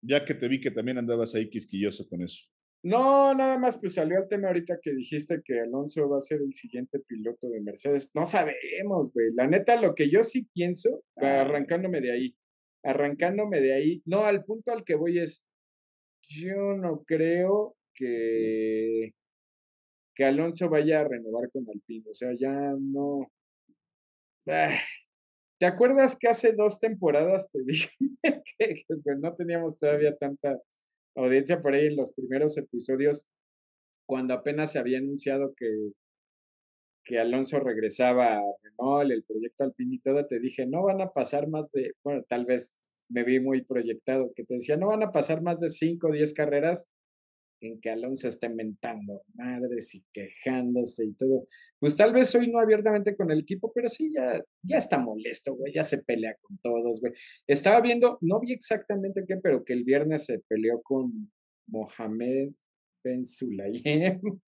[0.00, 2.44] Ya que te vi que también andabas ahí quisquilloso con eso.
[2.84, 6.40] No, nada más, pues salió el tema ahorita que dijiste que Alonso va a ser
[6.40, 8.10] el siguiente piloto de Mercedes.
[8.14, 9.34] No sabemos, güey.
[9.34, 11.40] La neta, lo que yo sí pienso, Ah.
[11.42, 12.36] arrancándome de ahí,
[12.84, 15.44] arrancándome de ahí, no, al punto al que voy es,
[16.22, 19.12] yo no creo que,
[20.18, 22.10] que Alonso vaya a renovar con Alpine.
[22.10, 23.30] O sea, ya no.
[24.48, 24.76] Ah,
[25.60, 27.90] ¿Te acuerdas que hace dos temporadas te dije
[28.58, 28.84] que,
[29.18, 30.58] no teníamos todavía tanta
[31.16, 33.28] audiencia por ahí en los primeros episodios,
[34.08, 35.92] cuando apenas se había anunciado que,
[37.04, 41.10] que Alonso regresaba a Renault, el proyecto Alpine y todo, te dije, no van a
[41.10, 42.74] pasar más de, bueno, tal vez
[43.08, 46.12] me vi muy proyectado, que te decía, no van a pasar más de 5 o
[46.12, 46.88] 10 carreras
[47.60, 51.48] en que Alonso esté inventando madres y quejándose y todo.
[51.78, 55.54] Pues tal vez hoy no abiertamente con el equipo, pero sí ya, ya está molesto,
[55.54, 57.12] güey, ya se pelea con todos, güey.
[57.46, 61.30] Estaba viendo, no vi exactamente qué, pero que el viernes se peleó con
[61.66, 62.50] Mohamed
[63.04, 64.20] Ben Sulayem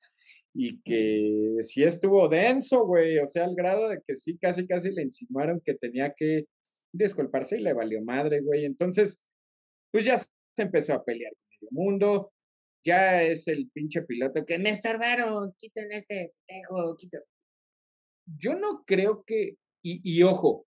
[0.55, 4.91] y que sí estuvo denso, güey, o sea, al grado de que sí, casi, casi
[4.91, 6.47] le insinuaron que tenía que
[6.93, 8.65] disculparse y le valió madre, güey.
[8.65, 9.21] Entonces,
[9.93, 12.33] pues ya se empezó a pelear con medio mundo,
[12.85, 17.21] ya es el pinche piloto que me estorbaron, quiten este dejo, quiten.
[18.39, 20.67] Yo no creo que, y, y ojo,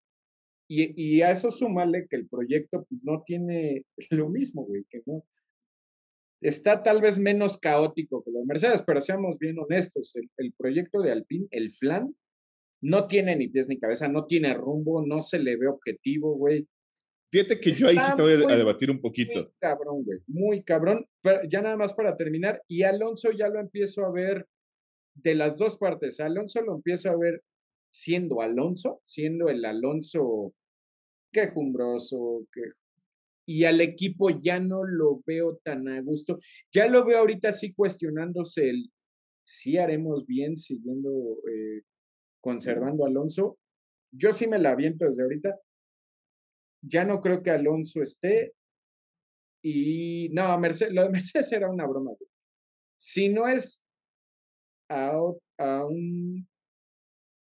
[0.67, 5.01] y, y, a eso súmale que el proyecto pues no tiene lo mismo, güey, que
[5.05, 5.25] no.
[6.41, 11.01] Está tal vez menos caótico que los Mercedes, pero seamos bien honestos, el, el proyecto
[11.01, 12.13] de Alpine, el flan,
[12.81, 16.67] no tiene ni pies ni cabeza, no tiene rumbo, no se le ve objetivo, güey.
[17.33, 19.39] Fíjate que yo ahí sí te voy a debatir un poquito.
[19.39, 21.07] Muy cabrón, güey, muy cabrón.
[21.23, 24.47] Pero ya nada más para terminar, y Alonso ya lo empiezo a ver
[25.15, 26.19] de las dos partes.
[26.19, 27.41] Alonso lo empiezo a ver
[27.91, 30.53] siendo Alonso, siendo el Alonso
[31.31, 32.61] quejumbroso, que
[33.47, 36.37] y al equipo ya no lo veo tan a gusto.
[36.71, 38.91] Ya lo veo ahorita sí cuestionándose el
[39.41, 41.09] si haremos bien siguiendo
[41.49, 41.81] eh,
[42.41, 43.57] conservando a Alonso.
[44.11, 45.59] Yo sí me la aviento desde ahorita.
[46.85, 48.53] Ya no creo que Alonso esté.
[49.63, 52.11] Y no, Mercedes, lo de Mercedes era una broma.
[52.11, 52.29] Güey.
[52.97, 53.83] Si no es
[54.89, 55.17] a,
[55.57, 56.47] a, un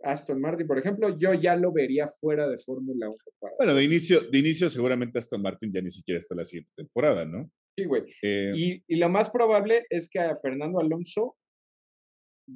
[0.03, 3.17] Aston Martin, por ejemplo, yo ya lo vería fuera de Fórmula 1.
[3.39, 6.71] Para bueno, de inicio, de inicio seguramente Aston Martin ya ni siquiera está la siguiente
[6.75, 7.49] temporada, ¿no?
[7.77, 8.03] Sí, güey.
[8.21, 11.37] Eh, y, y, lo más probable es que a Fernando Alonso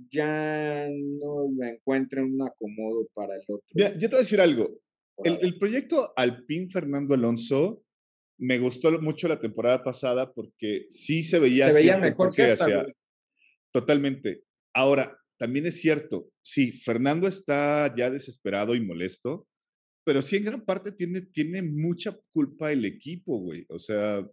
[0.10, 3.66] ya no me encuentre un acomodo para el otro.
[3.74, 4.70] Ya, yo te voy a decir algo.
[5.24, 7.84] El, el, proyecto Alpine Fernando Alonso
[8.38, 12.66] me gustó mucho la temporada pasada porque sí se veía, se veía mejor que esta,
[12.66, 12.86] hacia,
[13.72, 14.44] Totalmente.
[14.74, 19.48] Ahora, también es cierto, sí, Fernando está ya desesperado y molesto,
[20.06, 23.66] pero sí en gran parte tiene, tiene mucha culpa el equipo, güey.
[23.70, 24.28] O sea,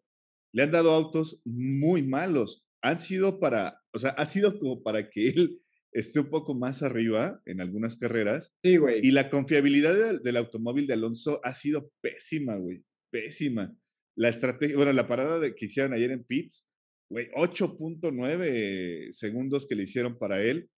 [0.52, 2.66] le han dado autos muy malos.
[2.82, 5.60] Han sido para, o sea, ha sido como para que él
[5.92, 8.54] esté un poco más arriba en algunas carreras.
[8.62, 9.00] Sí, güey.
[9.04, 12.84] Y la confiabilidad del, del automóvil de Alonso ha sido pésima, güey.
[13.10, 13.74] Pésima.
[14.16, 16.68] La estrategia, bueno, la parada de, que hicieron ayer en Pits,
[17.10, 20.70] güey, 8.9 segundos que le hicieron para él.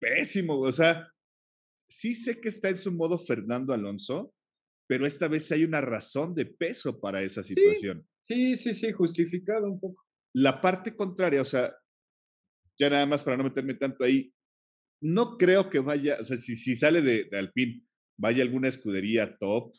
[0.00, 1.08] Pésimo, o sea,
[1.88, 4.34] sí sé que está en su modo Fernando Alonso,
[4.88, 8.06] pero esta vez hay una razón de peso para esa situación.
[8.24, 10.04] Sí, sí, sí, justificado un poco.
[10.34, 11.74] La parte contraria, o sea,
[12.78, 14.32] ya nada más para no meterme tanto ahí,
[15.02, 17.82] no creo que vaya, o sea, si, si sale de, de Alpine,
[18.16, 19.74] vaya alguna escudería top,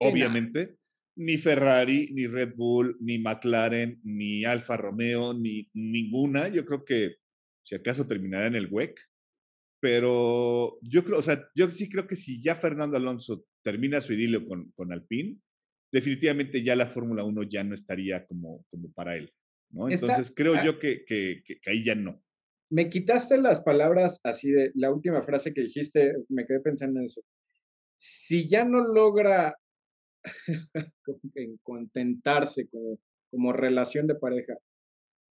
[0.00, 0.66] obviamente.
[0.66, 0.76] No.
[1.18, 6.48] Ni Ferrari, ni Red Bull, ni McLaren, ni Alfa Romeo, ni ninguna.
[6.48, 7.16] Yo creo que
[7.64, 9.00] si acaso terminará en el WEC.
[9.80, 14.12] Pero yo creo, o sea, yo sí creo que si ya Fernando Alonso termina su
[14.12, 15.38] idilio con, con Alpine,
[15.92, 19.32] definitivamente ya la Fórmula 1 ya no estaría como, como para él.
[19.70, 19.88] ¿no?
[19.88, 22.22] Entonces Está, creo ah, yo que, que, que, que ahí ya no.
[22.70, 27.06] Me quitaste las palabras así de la última frase que dijiste, me quedé pensando en
[27.06, 27.22] eso.
[27.96, 29.56] Si ya no logra
[31.34, 32.68] en contentarse
[33.30, 34.54] como, relación de pareja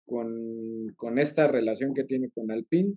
[0.05, 2.95] con, con esta relación que tiene con Alpine,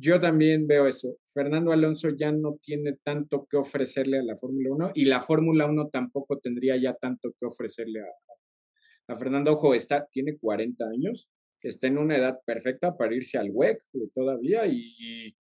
[0.00, 1.16] yo también veo eso.
[1.26, 5.66] Fernando Alonso ya no tiene tanto que ofrecerle a la Fórmula 1 y la Fórmula
[5.66, 9.52] 1 tampoco tendría ya tanto que ofrecerle a, a Fernando.
[9.52, 11.28] Ojo, está, tiene 40 años,
[11.62, 13.82] está en una edad perfecta para irse al WEC
[14.14, 15.36] todavía y,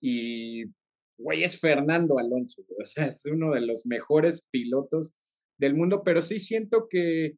[0.00, 0.64] y
[1.18, 5.14] güey, es Fernando Alonso, o sea, es uno de los mejores pilotos
[5.58, 7.36] del mundo, pero sí siento que,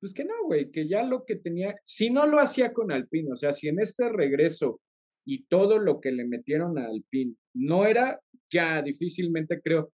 [0.00, 3.32] pues que no, güey, que ya lo que tenía, si no lo hacía con Alpine,
[3.32, 4.80] o sea, si en este regreso
[5.26, 9.92] y todo lo que le metieron a Alpine no era, ya difícilmente creo.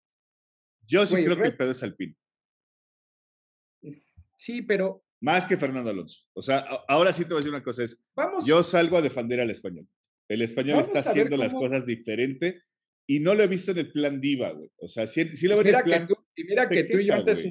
[0.87, 2.15] Yo sí creo que el pedo es Alpine.
[4.35, 5.03] Sí, pero.
[5.21, 6.23] Más que Fernando Alonso.
[6.33, 8.01] O sea, ahora sí te voy a decir una cosa: es.
[8.15, 8.45] Vamos.
[8.45, 9.87] Yo salgo a defender al español.
[10.29, 12.61] El español está haciendo las cosas diferente
[13.07, 14.69] y no lo he visto en el plan Diva, güey.
[14.77, 16.07] O sea, sí, lo veo en el plan.
[16.07, 17.47] Que tú, y mira que tú y yo antes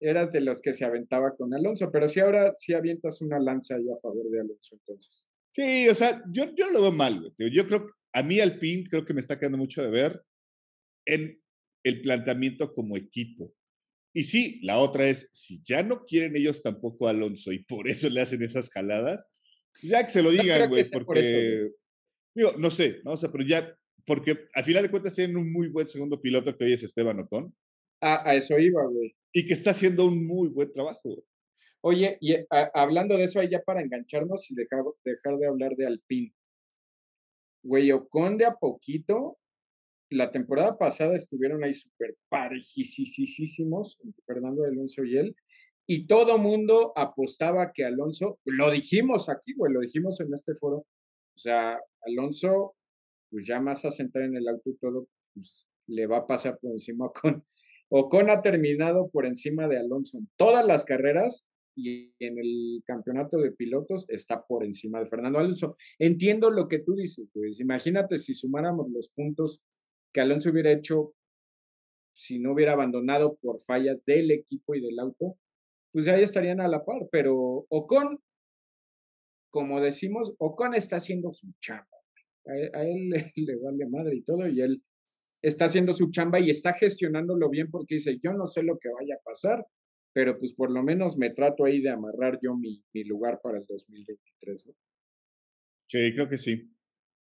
[0.00, 3.76] eras de los que se aventaba con Alonso, pero sí ahora sí avientas una lanza
[3.76, 5.26] ahí a favor de Alonso, entonces.
[5.52, 7.50] Sí, o sea, yo, yo lo veo mal, güey.
[7.50, 7.86] Yo creo
[8.16, 10.24] a mí Alpine creo que me está quedando mucho de ver
[11.06, 11.38] en
[11.84, 13.54] el planteamiento como equipo.
[14.16, 17.86] Y sí, la otra es, si ya no quieren ellos tampoco a Alonso y por
[17.86, 19.26] eso le hacen esas jaladas,
[19.82, 21.68] ya que se lo digan, güey, porque,
[22.34, 23.12] digo, no sé, ¿no?
[23.12, 26.56] O sea, pero ya, porque al final de cuentas tienen un muy buen segundo piloto
[26.56, 27.54] que hoy es Esteban Ocon.
[28.00, 29.14] a eso iba, güey.
[29.34, 31.22] Y que está haciendo un muy buen trabajo.
[31.82, 32.36] Oye, y
[32.72, 36.32] hablando de eso, ahí ya para engancharnos y dejar, dejar de hablar de Alpine.
[37.62, 39.36] Güey, Ocon de a poquito,
[40.10, 45.36] la temporada pasada estuvieron ahí súper parejísimos, Fernando Alonso y él,
[45.86, 50.78] y todo mundo apostaba que Alonso, lo dijimos aquí, güey, lo dijimos en este foro,
[50.78, 52.74] o sea, Alonso,
[53.30, 56.58] pues ya más a sentar en el auto y todo, pues le va a pasar
[56.58, 57.44] por encima con
[57.88, 63.38] Ocon ha terminado por encima de Alonso en todas las carreras y en el campeonato
[63.38, 65.76] de pilotos está por encima de Fernando Alonso.
[65.98, 69.62] Entiendo lo que tú dices, pues imagínate si sumáramos los puntos
[70.16, 71.14] que Alonso hubiera hecho
[72.14, 75.36] si no hubiera abandonado por fallas del equipo y del auto,
[75.92, 78.18] pues ahí estarían a la par, pero Ocon,
[79.50, 81.98] como decimos, Ocon está haciendo su chamba.
[82.46, 84.82] A, él le, vale madre y todo, y él
[85.42, 88.88] está haciendo su chamba y está gestionándolo bien porque dice, yo no sé lo que
[88.88, 89.66] vaya a pasar,
[90.14, 93.66] pero pues por lo menos me trato ahí de amarrar yo mi, lugar para el
[93.66, 94.72] 2023.
[95.88, 96.70] Sí, creo que sí.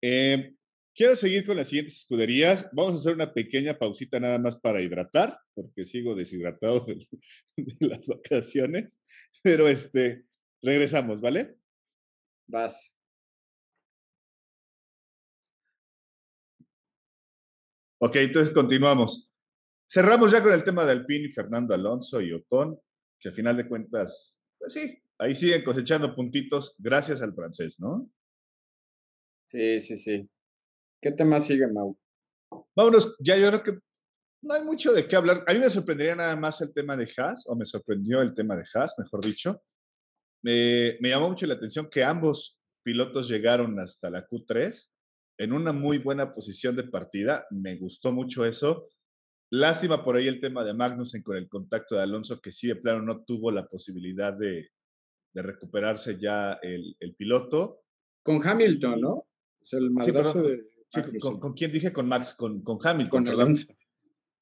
[0.01, 0.55] Eh,
[0.95, 2.69] quiero seguir con las siguientes escuderías.
[2.73, 7.07] Vamos a hacer una pequeña pausita nada más para hidratar, porque sigo deshidratado de,
[7.57, 9.01] de las vacaciones,
[9.43, 10.25] pero este,
[10.63, 11.57] regresamos, ¿vale?
[12.47, 12.99] Vas.
[18.01, 19.33] Ok, entonces continuamos.
[19.89, 22.79] Cerramos ya con el tema de Alpine y Fernando Alonso y Ocon,
[23.19, 28.11] que al final de cuentas, pues sí, ahí siguen cosechando puntitos gracias al francés, ¿no?
[29.51, 30.29] Sí, sí, sí.
[31.05, 31.99] ¿Qué tema sigue, Mau?
[32.75, 33.79] Vámonos, ya yo creo que
[34.41, 35.45] no hay mucho de qué hablar.
[35.47, 38.57] A mí me sorprendería nada más el tema de Haas, o me sorprendió el tema
[38.57, 39.63] de Haas, mejor dicho.
[40.43, 44.93] me llamó mucho la atención que ambos pilotos llegaron hasta la Q3
[45.41, 47.47] en una muy buena posición de partida.
[47.51, 48.89] Me gustó mucho eso.
[49.51, 52.77] Lástima por ahí el tema de Magnussen con el contacto de Alonso, que sí de
[52.77, 54.71] plano no tuvo la posibilidad de,
[55.35, 57.83] recuperarse ya el, piloto.
[58.23, 59.27] Con Hamilton, ¿no?
[59.61, 60.74] Es el madrazo de.
[61.41, 61.93] Con, quién dije?
[61.93, 63.25] Con Max, con, con Hamilton.
[63.25, 63.73] Con Alonso.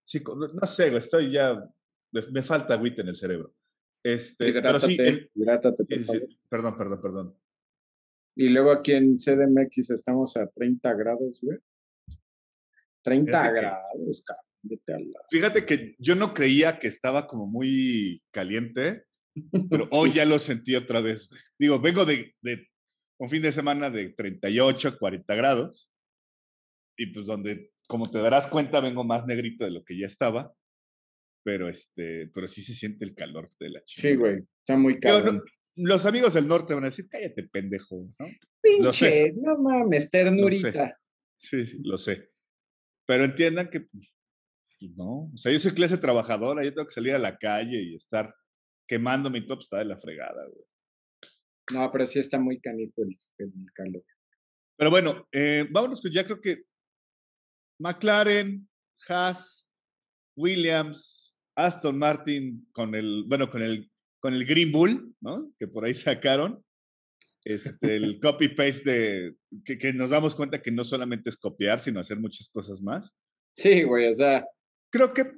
[0.04, 1.62] Sí, no sé, estoy ya.
[2.10, 3.54] Me, falta wit en el cerebro.
[4.02, 4.96] Este, pero sí,
[6.48, 7.38] perdón, perdón, perdón.
[8.34, 11.58] Y luego aquí en CDMX estamos a 30 grados, güey.
[13.02, 14.52] 30 grados, cabrón.
[15.30, 19.04] Fíjate que yo no creía que estaba como muy caliente,
[19.68, 21.28] pero hoy ya lo sentí otra vez.
[21.58, 22.68] Digo, vengo de, de,
[23.18, 25.90] un fin de semana de 38, 40 grados,
[26.96, 30.52] y pues donde, como te darás cuenta, vengo más negrito de lo que ya estaba,
[31.44, 34.02] pero este, pero sí se siente el calor de la chica.
[34.02, 38.08] Sí, güey, está muy caliente los amigos del norte van a decir, cállate, pendejo.
[38.18, 38.26] ¿no?
[38.60, 40.98] Pinche, no mames, ternurita.
[41.38, 42.30] Sí, sí, lo sé.
[43.06, 44.12] Pero entiendan que, pues,
[44.78, 47.82] pues, no, o sea, yo soy clase trabajadora, yo tengo que salir a la calle
[47.82, 48.34] y estar
[48.86, 50.64] quemando mi top, está de la fregada, güey.
[51.72, 53.16] No, pero sí está muy canijo el,
[53.74, 54.04] calor.
[54.76, 56.64] Pero bueno, eh, vámonos, ya creo que
[57.78, 58.68] McLaren,
[59.08, 59.66] Haas,
[60.36, 65.52] Williams, Aston Martin con el, bueno, con el con el Green Bull, ¿no?
[65.58, 66.64] Que por ahí sacaron.
[67.44, 69.34] Este, el copy-paste de.
[69.64, 73.12] Que, que, nos damos cuenta que no solamente es copiar, sino hacer muchas cosas más.
[73.56, 74.46] Sí, güey, o sea.
[74.90, 75.32] Creo que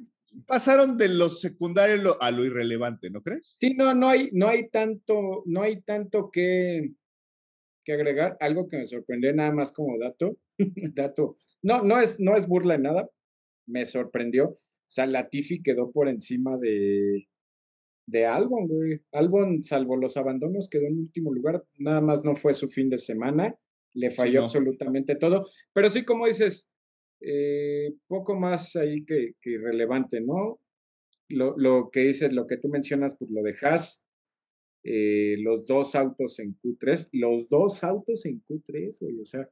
[0.47, 3.57] pasaron de lo secundario a lo irrelevante, ¿no crees?
[3.59, 6.91] Sí, no, no hay, no hay tanto, no hay tanto que,
[7.85, 8.37] que agregar.
[8.41, 10.37] Algo que me sorprendió nada más como dato.
[10.95, 11.37] dato.
[11.63, 13.11] No, no es, no es burla de nada.
[13.67, 14.51] Me sorprendió.
[14.51, 17.27] O sea, Latifi quedó por encima de,
[18.07, 19.01] de Albon, güey.
[19.13, 21.65] Albon, salvo los abandonos, quedó en último lugar.
[21.79, 23.55] Nada más no fue su fin de semana.
[23.95, 25.47] Le falló absolutamente todo.
[25.73, 26.73] Pero sí, como dices,
[27.21, 30.61] eh, poco más ahí que, que irrelevante, ¿no?
[31.29, 34.05] Lo, lo, que dices, lo que tú mencionas, pues lo dejas.
[34.87, 39.49] Eh, los dos autos en Q3, los dos autos en Q3, güey, o sea,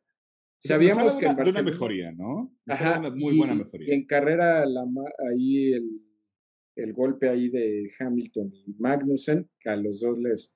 [0.62, 2.54] sabíamos que en una mejoría, ¿no?
[2.66, 3.88] Ajá, una muy buena mejoría.
[3.88, 4.84] Y en carrera, la,
[5.30, 6.00] ahí el
[6.76, 10.54] el golpe ahí de Hamilton y Magnussen, que a los dos les,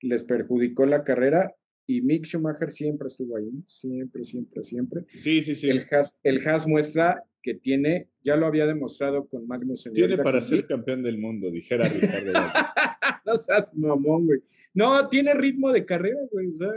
[0.00, 1.54] les perjudicó la carrera.
[1.86, 5.06] Y Mick Schumacher siempre estuvo ahí, siempre, siempre, siempre.
[5.12, 5.68] Sí, sí, sí.
[5.68, 9.92] El Haas, el Haas muestra que tiene, ya lo había demostrado con Magnussen.
[9.92, 12.32] Tiene para ser campeón del mundo, dijera Ricardo.
[13.26, 14.38] no seas mamón, güey.
[14.72, 16.52] No, tiene ritmo de carrera, güey.
[16.52, 16.70] O sea,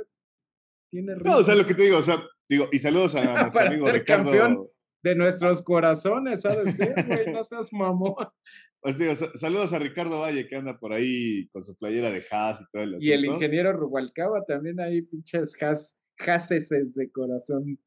[0.90, 1.32] tiene ritmo.
[1.32, 3.92] No, o sea, lo que te digo, o sea, digo, y saludos a nuestro amigo
[3.92, 4.32] Ricardo.
[4.32, 4.68] Campeón
[5.04, 6.78] de nuestros corazones, ¿sabes?
[6.78, 8.16] güey, no seas mamón.
[8.80, 12.62] Pues digo, saludos a Ricardo Valle que anda por ahí con su playera de Haas
[12.62, 17.80] y todo el Y el ingeniero Rubalcaba también ahí, pinches Haas, Haases de corazón.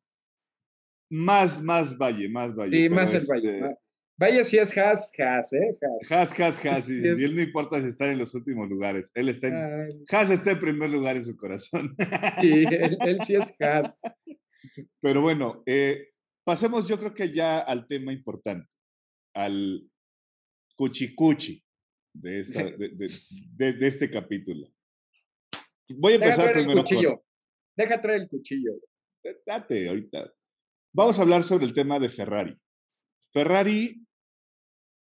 [1.10, 2.76] Más, más Valle, más Valle.
[2.76, 3.58] Sí, más el Valle.
[3.58, 3.78] Este
[4.18, 5.74] Valle sí es Haas, Haas, ¿eh?
[6.10, 6.88] Haas, Haas, Haas.
[6.88, 9.12] Y, él no importa si está en los últimos lugares.
[9.14, 10.04] Él está en.
[10.10, 11.94] Haas está en primer lugar en su corazón.
[12.40, 14.00] Sí, él, sí es Haas.
[15.00, 16.08] Pero bueno, eh,
[16.44, 18.68] pasemos yo creo que ya al tema importante,
[19.34, 19.88] al
[20.76, 21.62] cuchicuchi
[22.12, 24.68] de, esta, de, de, este capítulo.
[25.88, 27.24] Voy a empezar Deja primero el cuchillo.
[27.76, 28.72] Deja traer el cuchillo.
[29.44, 30.32] Date, ahorita.
[30.92, 32.56] Vamos a hablar sobre el tema de Ferrari.
[33.32, 34.06] Ferrari,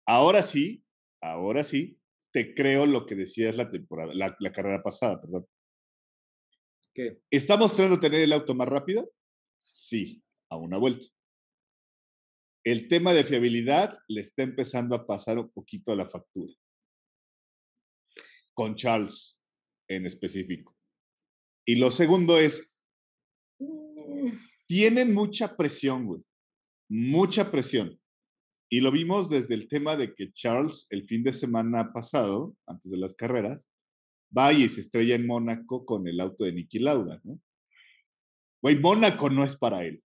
[0.07, 0.85] ahora sí,
[1.21, 1.99] ahora sí,
[2.33, 5.47] te creo lo que decías la temporada, la, la carrera pasada, perdón.
[6.95, 7.21] ¿Qué?
[7.31, 9.11] ¿Está mostrando tener el auto más rápido?
[9.79, 10.21] Sí,
[10.51, 11.07] a una vuelta
[12.71, 16.53] el tema de fiabilidad le está empezando a pasar un poquito a la factura.
[18.53, 19.41] Con Charles
[19.89, 20.77] en específico.
[21.67, 22.75] Y lo segundo es,
[24.67, 26.23] tienen mucha presión, güey.
[26.91, 27.99] Mucha presión.
[28.71, 32.91] Y lo vimos desde el tema de que Charles el fin de semana pasado, antes
[32.91, 33.67] de las carreras,
[34.37, 37.41] va y se estrella en Mónaco con el auto de Niki Lauda, ¿no?
[38.63, 40.03] Güey, Mónaco no es para él.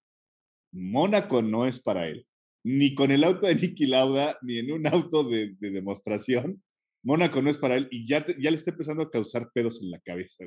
[0.71, 2.27] Mónaco no es para él
[2.63, 6.63] ni con el auto de Niki Lauda, ni en un auto de, demostración.
[7.03, 9.91] Mónaco no es para él y ya, ya le está empezando a causar pedos en
[9.91, 10.45] la cabeza.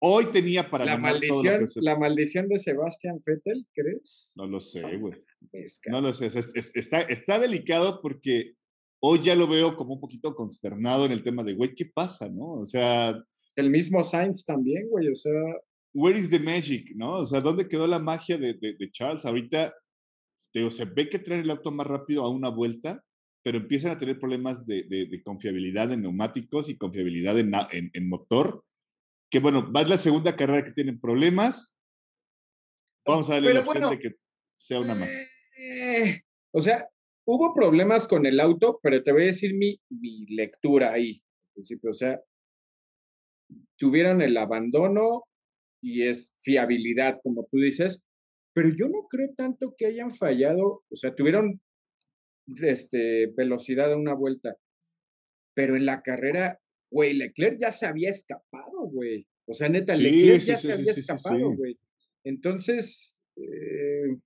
[0.00, 4.32] Hoy tenía para la maldición, la maldición de Sebastián Vettel, ¿crees?
[4.36, 5.14] No lo sé, güey.
[5.86, 6.26] No lo sé.
[6.26, 8.54] está, está delicado porque
[9.00, 12.28] hoy ya lo veo como un poquito consternado en el tema de, güey, ¿qué pasa,
[12.28, 12.52] no?
[12.52, 13.14] O sea.
[13.56, 15.08] El mismo Sainz también, güey.
[15.08, 15.32] O sea.
[15.94, 17.18] Where is the magic, no?
[17.18, 19.24] O sea, ¿dónde quedó la magia de, de Charles?
[19.24, 19.72] Ahorita
[20.70, 23.04] se ve que traen el auto más rápido a una vuelta,
[23.42, 28.64] pero empiezan a tener problemas de, confiabilidad en neumáticos y confiabilidad en, en, motor.
[29.30, 31.74] Que bueno, va la segunda carrera que tienen problemas.
[33.06, 34.14] Vamos a darle la opción de que
[34.56, 35.12] sea una más.
[35.58, 36.20] Eh,
[36.52, 36.88] o sea,
[37.26, 41.20] hubo problemas con el auto, pero te voy a decir mi, mi lectura ahí.
[41.56, 42.20] O sea,
[43.76, 45.24] tuvieron el abandono
[45.84, 48.02] y es fiabilidad, como tú dices,
[48.54, 51.60] pero yo no creo tanto que hayan fallado, o sea, tuvieron
[52.62, 54.56] este, velocidad a una vuelta,
[55.54, 56.58] pero en la carrera,
[56.90, 59.26] güey, Leclerc ya se había escapado, güey.
[59.46, 61.78] O sea, neta, Leclerc ya se había escapado, güey.
[62.24, 64.16] Entonces, eh,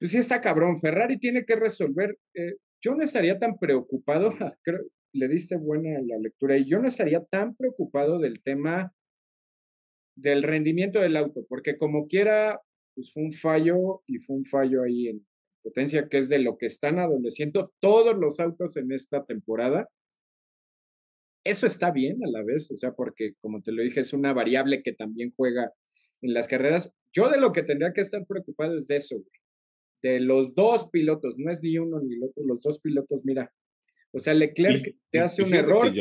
[0.00, 0.80] pues sí está cabrón.
[0.80, 2.18] Ferrari tiene que resolver.
[2.34, 4.30] Eh, yo no estaría tan preocupado,
[4.64, 4.80] creo,
[5.12, 8.92] le diste buena la lectura, y yo no estaría tan preocupado del tema
[10.16, 12.60] del rendimiento del auto, porque como quiera,
[12.94, 15.26] pues fue un fallo y fue un fallo ahí en
[15.62, 19.88] potencia, que es de lo que están adoleciendo todos los autos en esta temporada.
[21.44, 24.32] Eso está bien a la vez, o sea, porque como te lo dije, es una
[24.32, 25.72] variable que también juega
[26.22, 26.92] en las carreras.
[27.12, 29.16] Yo de lo que tendría que estar preocupado es de eso,
[30.02, 33.52] De los dos pilotos, no es ni uno ni el otro, los dos pilotos, mira.
[34.12, 35.92] O sea, Leclerc te hace un error,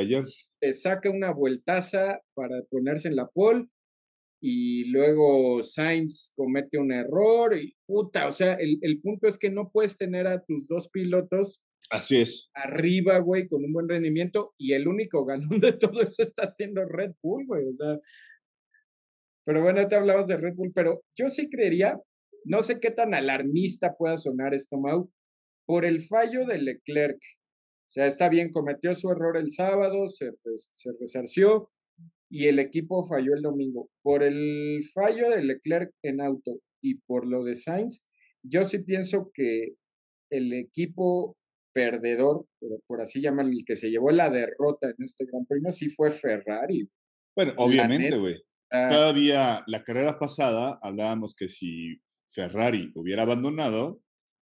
[0.59, 3.67] te saca una vueltaza para ponerse en la pole,
[4.41, 9.49] y luego Sainz comete un error y puta, o sea, el, el, punto es que
[9.49, 12.49] no puedes tener a tus dos pilotos Así es.
[12.53, 16.83] arriba, güey, con un buen rendimiento y el único ganón de todo eso está siendo
[16.85, 17.99] Red Bull, güey, o sea.
[19.45, 21.99] Pero bueno, te hablabas de Red Bull, pero yo sí creería,
[22.45, 25.11] no sé qué tan alarmista pueda sonar esto, Mau,
[25.67, 27.17] por el fallo de Leclerc.
[27.17, 30.31] O sea, está bien, cometió su error el sábado, se,
[30.71, 31.69] se resarció,
[32.29, 33.89] y el equipo falló el domingo.
[34.01, 38.03] Por el fallo de Leclerc en auto y por lo de Sainz,
[38.43, 39.73] yo sí pienso que
[40.31, 41.37] el equipo
[41.73, 42.45] perdedor,
[42.87, 46.09] por así llamarlo, el que se llevó la derrota en este Gran Premio, sí fue
[46.09, 46.87] Ferrari.
[47.35, 48.41] Bueno, obviamente, güey.
[48.69, 54.01] Todavía la carrera pasada hablábamos que si Ferrari hubiera abandonado,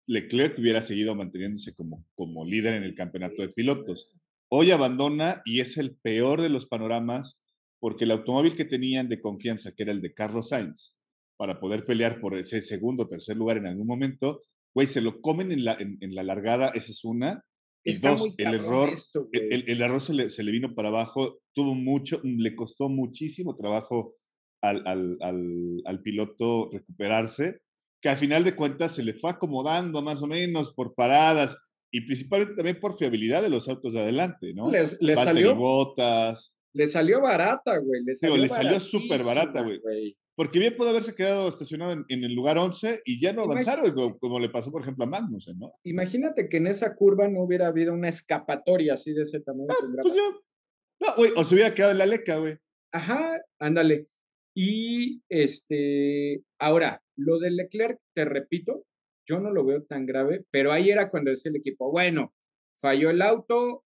[0.06, 4.12] Leclerc hubiera seguido manteniéndose como, como líder en el campeonato de pilotos.
[4.48, 7.41] Hoy abandona y es el peor de los panoramas
[7.82, 10.96] porque el automóvil que tenían de confianza, que era el de Carlos Sainz,
[11.36, 14.40] para poder pelear por ese segundo o tercer lugar en algún momento,
[14.72, 17.44] güey, se lo comen en la, en, la largada, esa es una.
[17.82, 18.92] Y dos, el error,
[19.32, 23.56] el, el, error se le, se le, vino para abajo, tuvo mucho, le costó muchísimo
[23.56, 24.14] trabajo
[24.62, 27.62] al, al, al, al, piloto recuperarse,
[28.00, 31.58] que al final de cuentas se le fue acomodando más o menos por paradas
[31.90, 34.70] y principalmente también por fiabilidad de los autos de adelante, ¿no?
[34.70, 36.56] Les, les salió botas.
[36.74, 38.02] Le salió barata, güey.
[38.04, 40.16] Le salió, salió súper barata, güey.
[40.34, 44.40] Porque bien pudo haberse quedado estacionado en, el lugar 11 y ya no avanzaron, como,
[44.40, 45.74] le pasó, por ejemplo, a Magnussen, ¿no?
[45.84, 49.68] Imagínate que en esa curva no hubiera habido una escapatoria así de ese tamaño.
[49.70, 52.56] Ah, pues no, güey, o se hubiera quedado en la leca, güey.
[52.92, 54.06] Ajá, ándale.
[54.54, 58.84] Y este, ahora, lo de Leclerc, te repito,
[59.26, 62.32] yo no lo veo tan grave, pero ahí era cuando decía el equipo, bueno,
[62.80, 63.84] falló el auto,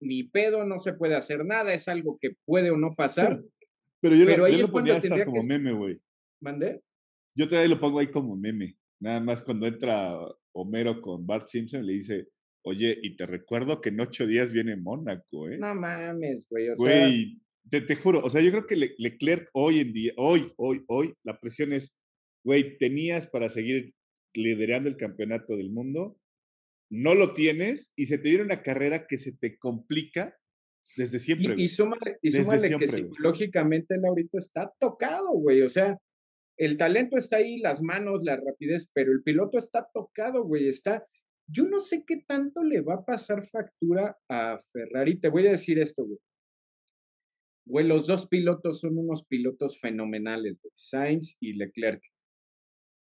[0.00, 3.40] ni pedo, no se puede hacer nada, es algo que puede o no pasar.
[4.00, 6.00] Pero yo, lo, yo ponía hasta como meme, güey.
[6.40, 6.80] ¿Mandé?
[7.34, 8.76] Yo todavía lo pongo ahí como meme.
[8.98, 10.16] Nada más cuando entra
[10.52, 12.28] Homero con Bart Simpson le dice,
[12.62, 15.58] oye, y te recuerdo que en ocho días viene Mónaco, ¿eh?
[15.58, 16.70] No mames, güey.
[16.70, 17.40] O güey,
[17.70, 21.14] te, te, juro, o sea, yo creo que Leclerc hoy en día, hoy, hoy, hoy,
[21.22, 21.94] la presión es,
[22.44, 23.94] güey, tenías para seguir
[24.34, 26.16] liderando el campeonato del mundo,
[26.90, 30.36] no lo tienes y se te viene una carrera que se te complica
[30.96, 31.54] desde siempre.
[31.56, 35.62] Y, y súmale, y súmale que psicológicamente él ahorita está tocado, güey.
[35.62, 35.96] O sea,
[36.56, 40.68] el talento está ahí, las manos, la rapidez, pero el piloto está tocado, güey.
[40.68, 41.06] Está.
[41.46, 45.18] Yo no sé qué tanto le va a pasar factura a Ferrari.
[45.18, 46.18] Te voy a decir esto, güey.
[47.66, 50.72] Güey, los dos pilotos son unos pilotos fenomenales, güey.
[50.74, 52.02] Sainz y Leclerc.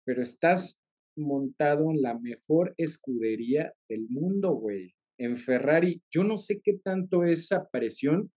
[0.04, 0.80] Pero estás
[1.16, 7.24] montado en la mejor escudería del mundo, güey en Ferrari, yo no sé qué tanto
[7.24, 8.30] esa presión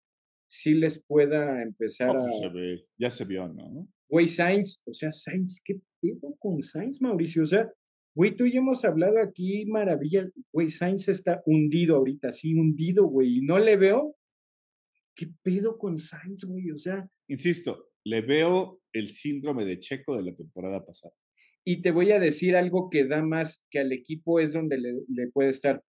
[0.50, 2.86] sí les pueda empezar pues, a...
[2.98, 3.88] ya se vio, ¿no?
[4.10, 7.44] Güey, Sainz, o sea, Sainz, ¿qué pedo con Sainz, Mauricio?
[7.44, 7.72] O sea,
[8.16, 13.06] güey, tú y yo hemos hablado aquí maravilla, güey, Sainz está hundido ahorita, sí, hundido,
[13.06, 14.16] güey, y no le veo,
[15.16, 16.72] ¿qué pedo con Sainz, güey?
[16.72, 17.08] O sea...
[17.28, 21.14] Insisto, le veo el síndrome de Checo de la temporada pasada.
[21.70, 24.92] Y te voy a decir algo que da más que al equipo es donde le,
[25.08, 25.84] le puede estar.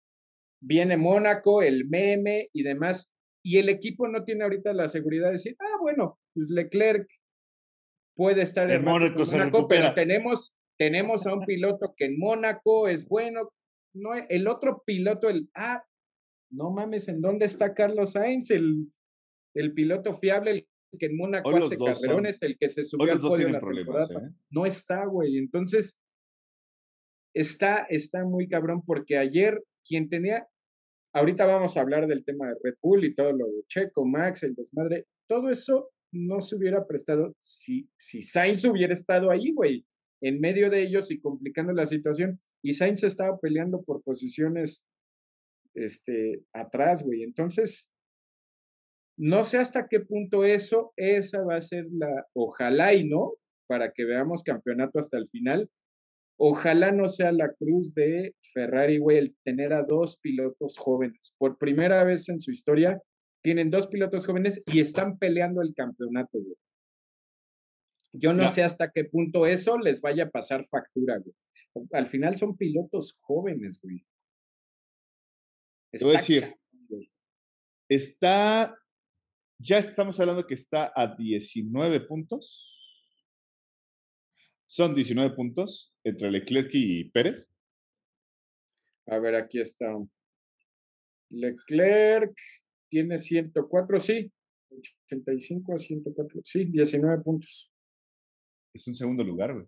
[0.61, 3.13] Viene Mónaco, el meme y demás,
[3.45, 7.09] y el equipo no tiene ahorita la seguridad de decir, ah, bueno, pues Leclerc
[8.17, 13.53] puede estar en Mónaco, pero tenemos, tenemos a un piloto que en Mónaco es bueno,
[13.95, 15.85] no, el otro piloto, el, ah,
[16.51, 18.91] no mames, ¿en dónde está Carlos Sainz, el,
[19.55, 23.49] el piloto fiable, el que en Mónaco hace carrerones, el que se subió al podio
[23.49, 24.31] la problemas, ¿eh?
[24.51, 25.37] No está, güey.
[25.37, 25.99] Entonces,
[27.35, 30.47] está, está muy cabrón porque ayer quien tenía,
[31.13, 34.43] ahorita vamos a hablar del tema de Red Bull y todo lo de Checo, Max,
[34.43, 39.85] el desmadre, todo eso no se hubiera prestado si, si Sainz hubiera estado ahí, güey,
[40.23, 42.41] en medio de ellos y complicando la situación.
[42.63, 44.87] Y Sainz estaba peleando por posiciones
[45.75, 47.23] este, atrás, güey.
[47.23, 47.93] Entonces,
[49.19, 53.35] no sé hasta qué punto eso, esa va a ser la, ojalá y no,
[53.67, 55.69] para que veamos campeonato hasta el final,
[56.41, 61.35] Ojalá no sea la cruz de Ferrari, güey, el tener a dos pilotos jóvenes.
[61.37, 63.03] Por primera vez en su historia,
[63.43, 66.57] tienen dos pilotos jóvenes y están peleando el campeonato, güey.
[68.13, 71.35] Yo no, sé hasta qué punto eso les vaya a pasar factura, güey.
[71.93, 74.05] Al final son pilotos jóvenes, güey.
[75.91, 76.55] Te voy a decir,
[77.89, 78.79] está,
[79.59, 82.65] ya estamos hablando que está a 19 puntos.
[84.67, 87.53] Son 19 puntos entre Leclerc y Pérez.
[89.07, 89.87] A ver, aquí está.
[91.31, 92.37] Leclerc
[92.89, 94.31] tiene 104, sí.
[95.07, 97.73] 85 a 104, sí, 19 puntos.
[98.75, 99.67] Es un segundo lugar, güey.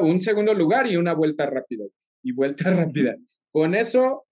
[0.00, 1.84] un segundo lugar y una vuelta rápida.
[2.22, 3.16] Y vuelta rápida.
[3.50, 4.25] Con eso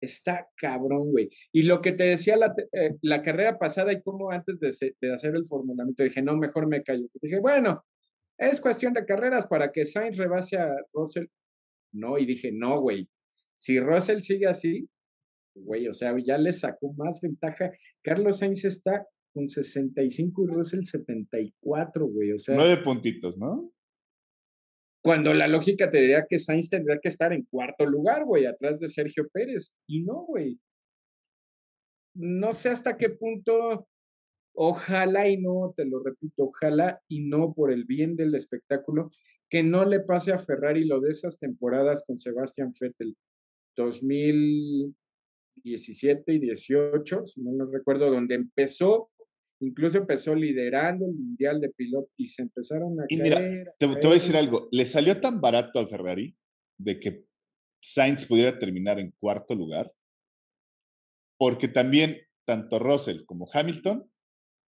[0.00, 1.28] Está cabrón, güey.
[1.52, 5.12] Y lo que te decía la, eh, la carrera pasada y cómo antes de, de,
[5.12, 7.06] hacer el formulamiento dije, no, mejor me callo.
[7.20, 7.84] Dije, bueno,
[8.38, 11.26] es cuestión de carreras para que Sainz rebase a Russell.
[11.92, 13.08] No, y dije, no, güey.
[13.56, 14.88] Si Russell sigue así,
[15.54, 17.70] güey, o sea, ya le sacó más ventaja.
[18.02, 22.32] Carlos Sainz está con 65 y Russell 74, güey.
[22.32, 22.56] O sea.
[22.56, 23.70] Nueve puntitos, ¿no?
[25.02, 28.80] Cuando la lógica te diría que Sainz tendría que estar en cuarto lugar, güey, atrás
[28.80, 29.74] de Sergio Pérez.
[29.86, 30.58] Y no, güey.
[32.14, 33.88] No sé hasta qué punto,
[34.54, 39.12] ojalá y no, te lo repito, ojalá y no por el bien del espectáculo,
[39.48, 43.16] que no le pase a Ferrari lo de esas temporadas con Sebastián Vettel,
[43.76, 49.10] 2017 y 18, si no recuerdo, donde empezó
[49.62, 53.40] Incluso empezó liderando el Mundial de Piloto y se empezaron a Y mira, a
[53.78, 54.68] te, te voy a decir algo.
[54.70, 56.34] Le salió tan barato al Ferrari
[56.78, 57.26] de que
[57.82, 59.92] Sainz pudiera terminar en cuarto lugar,
[61.38, 64.10] porque también tanto Russell como Hamilton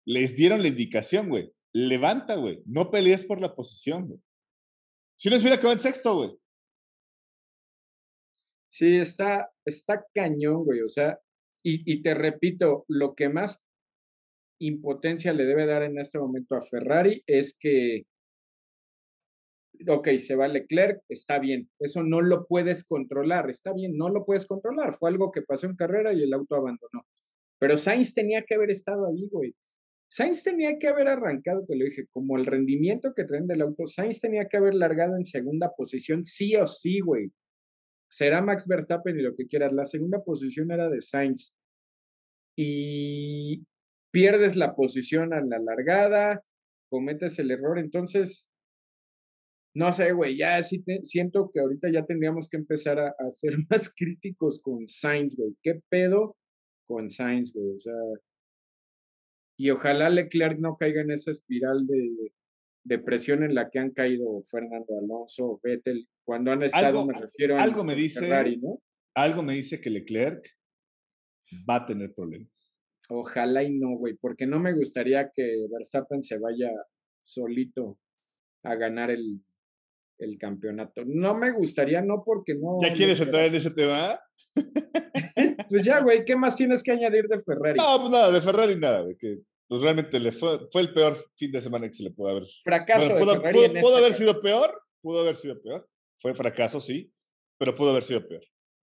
[0.07, 1.53] les dieron la indicación, güey.
[1.74, 2.62] Levanta, güey.
[2.64, 4.20] No pelees por la posición, güey.
[5.18, 6.30] Si no hubiera quedado en sexto, güey.
[8.70, 10.80] Sí, está, está cañón, güey.
[10.82, 11.18] O sea,
[11.64, 13.66] y, y te repito, lo que más
[14.59, 18.05] impotencia le debe dar en este momento a Ferrari es que,
[19.87, 24.25] ok, se va Leclerc, está bien, eso no lo puedes controlar, está bien, no lo
[24.25, 27.05] puedes controlar, fue algo que pasó en carrera y el auto abandonó.
[27.59, 29.55] Pero Sainz tenía que haber estado ahí, güey.
[30.09, 33.87] Sainz tenía que haber arrancado, te lo dije, como el rendimiento que traen del auto,
[33.87, 37.33] Sainz tenía que haber largado en segunda posición, sí o sí, güey.
[38.09, 39.73] Será Max Verstappen y lo que quieras.
[39.73, 41.57] La segunda posición era de Sainz.
[42.57, 43.67] Y
[44.13, 46.43] pierdes la posición a la largada,
[46.91, 47.79] cometes el error.
[47.79, 48.51] Entonces,
[49.75, 53.31] no sé, güey, ya sí te- siento que ahorita ya tendríamos que empezar a, a
[53.31, 55.55] ser más críticos con Sainz, güey.
[55.63, 56.37] ¿Qué pedo
[56.87, 57.75] con Sainz, güey?
[57.75, 57.95] O sea,
[59.59, 62.33] y ojalá Leclerc no caiga en esa espiral de,
[62.85, 67.19] de presión en la que han caído Fernando Alonso, Vettel, cuando han estado, Algo- me
[67.21, 68.81] refiero a algo me dice- Ferrari, ¿no?
[69.15, 70.47] Algo me dice que Leclerc
[71.69, 72.76] va a tener problemas.
[73.09, 76.71] Ojalá y no, güey, porque no me gustaría que Verstappen se vaya
[77.23, 77.99] solito
[78.65, 79.41] a ganar el,
[80.19, 81.03] el campeonato.
[81.07, 82.79] No me gustaría, no porque no.
[82.83, 84.19] ¿Ya quieres entrar en ese tema?
[85.69, 87.79] Pues ya, güey, ¿qué más tienes que añadir de Ferrari?
[87.79, 89.17] No, pues nada, de Ferrari nada, güey.
[89.17, 89.39] Que
[89.69, 92.45] pues, realmente le fue, fue el peor fin de semana que se le pudo haber.
[92.65, 94.33] Fracaso Bueno, de pudo, Ferrari pudo- en pudo esta haber carrera.
[94.33, 95.89] sido peor, pudo haber sido peor.
[96.19, 97.13] Fue fracaso, sí,
[97.59, 98.43] pero pudo haber sido peor.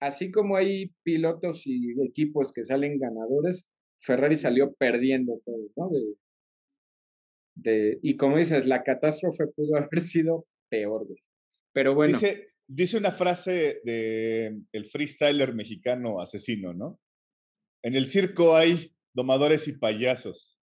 [0.00, 3.68] Así como hay pilotos y equipos que salen ganadores,
[4.00, 5.90] Ferrari salió perdiendo todo, ¿no?
[5.90, 6.14] De,
[7.54, 11.22] de, y como dices, la catástrofe pudo haber sido peor, güey.
[11.72, 16.98] Pero bueno, Dice, dice una frase de el freestyler mexicano asesino, ¿no?
[17.82, 20.58] En el circo hay domadores y payasos.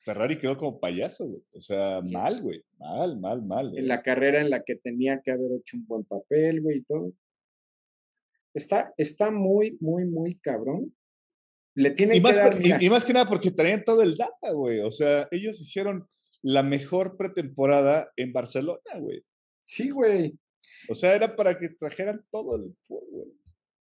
[0.00, 1.42] Ferrari quedó como payaso, güey.
[1.52, 2.12] O sea, Sí.
[2.12, 2.62] mal, güey.
[2.78, 3.76] Mal, mal, mal.
[3.76, 6.82] en la carrera en la que tenía que haber hecho un buen papel, güey, y
[6.84, 7.12] todo.
[8.54, 10.94] Está, está muy, muy, muy cabrón.
[11.78, 14.02] Le tienen Y que más, dar, por- y- y más que nada porque traían todo
[14.02, 14.80] el data, güey.
[14.80, 16.06] O sea, ellos hicieron
[16.42, 19.22] la mejor pretemporada en Barcelona, güey.
[19.64, 20.36] sí, güey.
[20.88, 23.32] O sea, era para que trajeran todo el fútbol.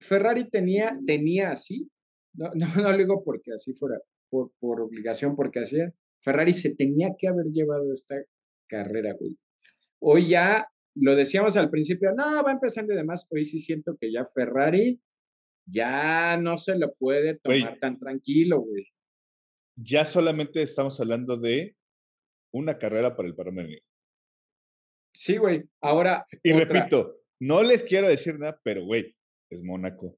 [0.00, 1.88] Ferrari tenía, tenía así,
[2.34, 3.98] no, no, no lo digo porque así fuera,
[4.30, 5.92] por, por obligación, porque así era.
[6.20, 8.16] Ferrari se tenía que haber llevado esta
[8.68, 9.36] carrera, güey.
[10.00, 10.66] Hoy ya,
[10.96, 15.00] lo decíamos al principio, no, va empezando y demás, hoy sí siento que ya Ferrari
[15.66, 18.86] ya no se lo puede tomar tan tranquilo, güey.
[19.76, 21.76] Ya solamente estamos hablando de
[22.52, 23.80] una carrera para el parámetro.
[25.12, 25.64] Sí, güey.
[25.80, 29.14] Ahora, Y otra, repito, no les quiero decir nada, pero güey,
[29.50, 30.16] es Mónaco.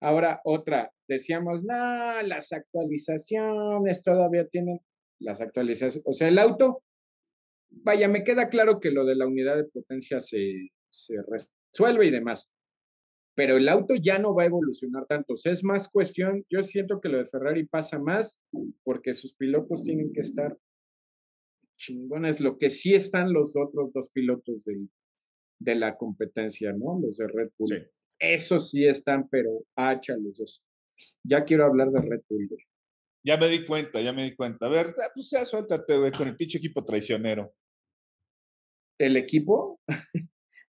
[0.00, 0.92] ahora otra.
[1.08, 4.80] Decíamos, no, las actualizaciones todavía tienen
[5.20, 6.02] las actualizaciones.
[6.06, 6.82] O sea, el auto,
[7.70, 12.10] vaya, me queda claro que lo de la unidad de potencia se, se resuelve y
[12.10, 12.52] demás.
[13.40, 15.32] Pero el auto ya no va a evolucionar tanto.
[15.32, 18.38] O sea, es más cuestión, yo siento que lo de Ferrari pasa más
[18.84, 20.58] porque sus pilotos tienen que estar
[21.78, 24.90] chingones, lo que sí están los otros dos pilotos del-
[25.58, 27.00] de la competencia, ¿no?
[27.00, 27.68] Los de Red Bull.
[27.68, 27.76] Sí.
[28.18, 30.62] Esos sí están, pero hacha los dos.
[31.24, 32.62] Ya quiero hablar de Red Bull, güey.
[33.24, 34.66] Ya me di cuenta, ya me di cuenta.
[34.66, 37.54] A ver, ah, pues ya suéltate, güey, con el pinche equipo traicionero.
[38.98, 39.80] ¿El equipo?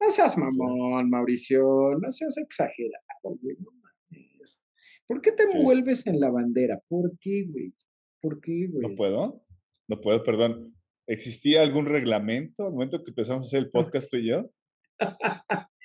[0.02, 1.62] No seas mamón, Mauricio,
[2.02, 4.62] no seas exagerado, güey, no mames.
[5.08, 5.58] ¿Por qué te ¿Qué?
[5.58, 6.82] envuelves en la bandera?
[6.88, 7.74] ¿Por qué, güey?
[8.22, 8.88] ¿Por qué, güey?
[8.90, 9.44] No puedo,
[9.88, 10.76] no puedo, perdón.
[11.08, 14.50] ¿Existía algún reglamento al momento que empezamos a hacer el podcast tú y yo?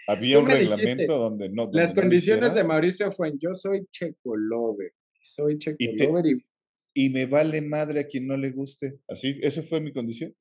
[0.08, 1.64] Había un dijiste, reglamento donde no.
[1.64, 4.92] donde Las no condiciones de Mauricio fue yo soy Checo Lover.
[5.22, 6.04] Soy Checo Y te-
[6.94, 9.00] y Y me vale madre a quien no le guste.
[9.08, 10.34] Así, esa fue mi condición.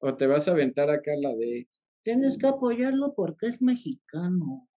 [0.00, 1.66] o te vas a aventar acá la de
[2.02, 4.68] tienes que apoyarlo porque es mexicano.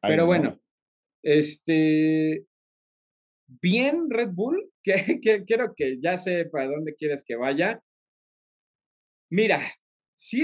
[0.00, 0.26] Pero no.
[0.26, 0.60] bueno,
[1.22, 2.46] este,
[3.46, 7.82] bien Red Bull, que, que quiero que ya sé para dónde quieres que vaya.
[9.30, 9.60] Mira,
[10.14, 10.42] si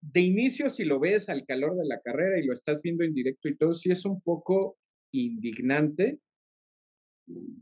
[0.00, 3.14] de inicio si lo ves al calor de la carrera y lo estás viendo en
[3.14, 4.78] directo y todo, sí es un poco
[5.12, 6.18] indignante.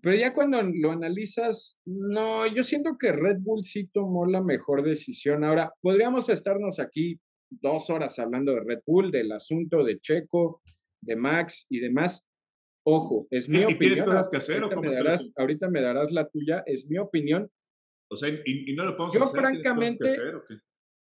[0.00, 4.82] Pero ya cuando lo analizas, no, yo siento que Red Bull sí tomó la mejor
[4.82, 5.42] decisión.
[5.44, 7.18] Ahora, podríamos estarnos aquí
[7.50, 10.62] dos horas hablando de Red Bull, del asunto de Checo,
[11.00, 12.26] de Max y demás.
[12.84, 13.78] Ojo, es mi opinión.
[13.78, 17.50] tienes cosas que hacer ahorita, me darás, ahorita me darás la tuya, es mi opinión.
[18.08, 20.42] O sea, y, no lo podemos Yo hacer, francamente, hacer,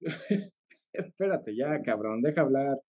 [0.93, 2.80] espérate ya, cabrón, deja hablar.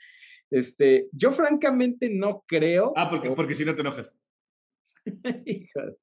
[0.50, 2.94] Este, yo francamente no creo.
[2.96, 4.18] Ah, porque, porque si no te enojas.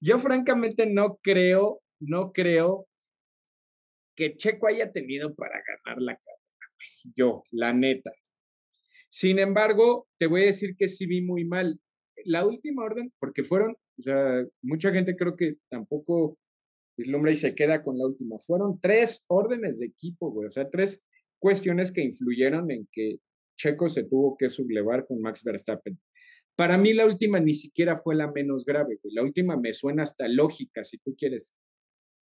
[0.00, 2.86] Yo francamente no creo, no creo
[4.16, 7.14] que Checo haya tenido para ganar la carrera.
[7.16, 8.12] Yo, la neta.
[9.10, 11.78] Sin embargo, te voy a decir que sí vi muy mal.
[12.24, 16.38] La última orden, porque fueron, o sea, mucha gente creo que tampoco
[17.14, 18.38] hombre y se queda con la última.
[18.38, 20.32] Fueron tres órdenes de equipo.
[20.34, 21.02] O sea, tres
[21.38, 23.16] cuestiones que influyeron en que
[23.56, 25.98] Checo se tuvo que sublevar con Max Verstappen.
[26.56, 30.28] Para mí la última ni siquiera fue la menos grave, La última me suena hasta
[30.28, 31.54] lógica, si tú quieres.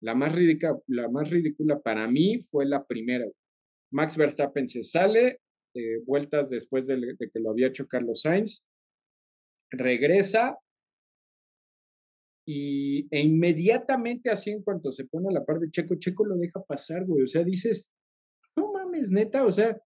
[0.01, 3.27] La más ridícula, la más ridícula para mí fue la primera.
[3.91, 5.41] Max Verstappen se sale,
[5.75, 8.65] eh, vueltas después de, de, que lo había hecho Carlos Sainz,
[9.71, 10.59] regresa
[12.47, 16.37] y, e inmediatamente así en cuanto se pone a la par de Checo, Checo lo
[16.37, 17.25] deja pasar, güey.
[17.25, 17.93] O sea, dices,
[18.57, 19.79] no mames, neta, o sea,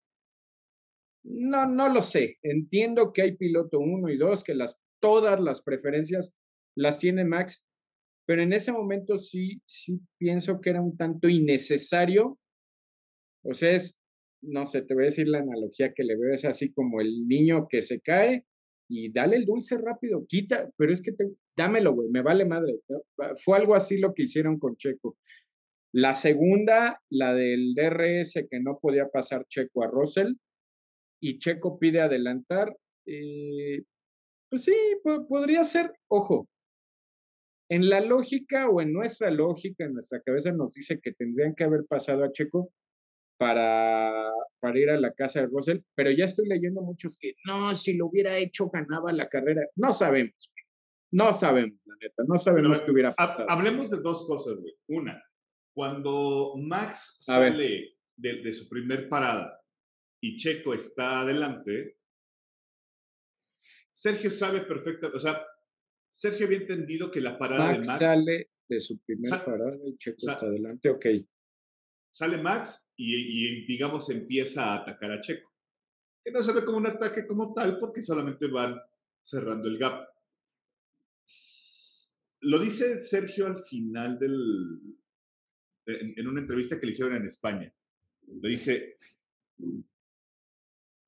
[1.25, 2.39] no, no lo sé.
[2.43, 6.35] Entiendo que hay piloto uno y dos, que las, todas las preferencias
[6.77, 7.65] las tiene Max,
[8.27, 12.39] pero en ese momento sí, sí pienso que era un tanto innecesario.
[13.45, 13.99] O sea, es,
[14.43, 17.27] no sé, te voy a decir la analogía que le veo, es así como el
[17.27, 18.45] niño que se cae
[18.89, 22.79] y dale el dulce rápido, quita, pero es que te, dámelo, güey, me vale madre.
[23.43, 25.17] Fue algo así lo que hicieron con Checo.
[25.95, 30.35] La segunda, la del DRS que no podía pasar Checo a Russell,
[31.23, 33.85] y Checo pide adelantar, eh,
[34.51, 34.75] pues sí,
[35.29, 36.49] podría ser, ojo,
[37.71, 41.63] en la lógica o en nuestra lógica, en nuestra cabeza nos dice que tendrían que
[41.63, 42.73] haber pasado a Checo
[43.39, 47.73] para, para ir a la casa de Russell, pero ya estoy leyendo muchos que no,
[47.77, 49.63] si lo hubiera hecho ganaba la carrera.
[49.77, 50.53] No sabemos,
[51.13, 53.49] no sabemos, la neta, no sabemos qué hubiera pasado.
[53.49, 54.75] Hablemos de dos cosas, güey.
[54.89, 55.23] Una,
[55.73, 59.62] cuando Max sale de, de, su primer parada
[60.23, 61.99] y Checo está adelante,
[63.91, 65.45] Sergio sabe perfectamente, o sea,
[66.09, 70.19] Sergio había entendido que la parada de Max sale de su primer parada y Checo
[70.19, 71.07] está adelante, ok.
[72.11, 75.51] Sale Max y, digamos empieza a atacar a Checo.
[76.25, 78.81] Que no se ve como un ataque como tal porque solamente van
[79.23, 80.09] cerrando el gap.
[82.43, 84.81] Lo dice Sergio al final del,
[85.87, 87.75] en, en una entrevista que le hicieron en España.
[88.27, 88.99] Lo dice,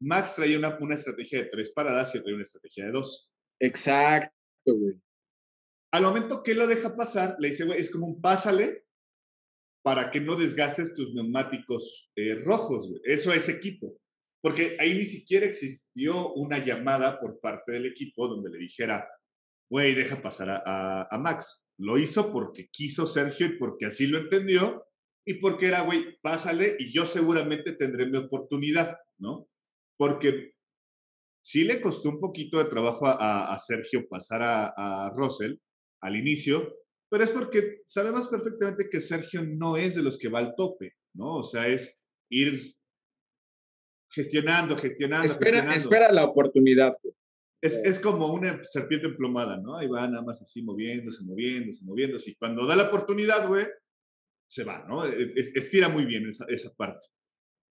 [0.01, 3.31] Max traía una, una estrategia de tres paradas y traía una estrategia de dos.
[3.61, 4.33] Exacto,
[4.67, 4.95] güey.
[5.93, 8.85] Al momento que lo deja pasar, le dice, güey, es como un pásale
[9.85, 13.01] para que no desgastes tus neumáticos eh, rojos, güey.
[13.05, 14.01] Eso es equipo.
[14.43, 19.09] Porque ahí ni siquiera existió una llamada por parte del equipo donde le dijera,
[19.71, 21.67] güey, deja pasar a, a Max.
[21.79, 24.85] Lo hizo porque quiso Sergio y porque así lo entendió
[25.27, 29.49] y porque era, güey, pásale y yo seguramente tendré mi oportunidad, ¿no?
[29.97, 30.53] Porque
[31.45, 35.57] sí le costó un poquito de trabajo a, Sergio pasar a, Russell
[36.01, 36.75] al inicio,
[37.11, 40.95] pero es porque sabemos perfectamente que Sergio no es de los que va al tope,
[41.15, 41.37] ¿no?
[41.37, 42.61] O sea, es ir
[44.11, 45.27] gestionando, gestionando.
[45.27, 46.93] Espera, espera la oportunidad.
[47.63, 49.77] Es, es, como una serpiente emplumada, ¿no?
[49.77, 52.31] Ahí va nada más así moviéndose, moviéndose, moviéndose.
[52.31, 53.67] Y cuando da la oportunidad, güey,
[54.47, 55.07] se va, ¿no?
[55.07, 57.07] E, estira muy bien esa, esa parte.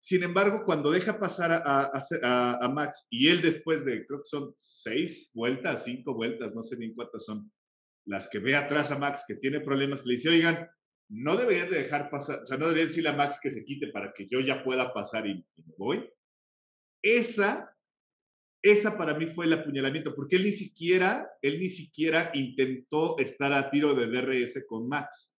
[0.02, 5.30] Sin embargo, cuando deja pasar a, Max y él después de, creo que son seis
[5.36, 7.52] vueltas, cinco vueltas, no sé bien cuántas son,
[8.08, 10.68] las que ve atrás a Max que tiene problemas, le dice, oigan,
[11.08, 13.90] no deberían de dejar pasar, o sea, no deberían decirle a Max que se quite
[13.90, 16.10] para que yo ya pueda pasar y, me voy.
[17.04, 17.78] Esa,
[18.64, 23.54] esa para mí fue el apuñalamiento, porque él ni siquiera, él ni siquiera intentó estar
[23.54, 25.38] a tiro de DRS con Max.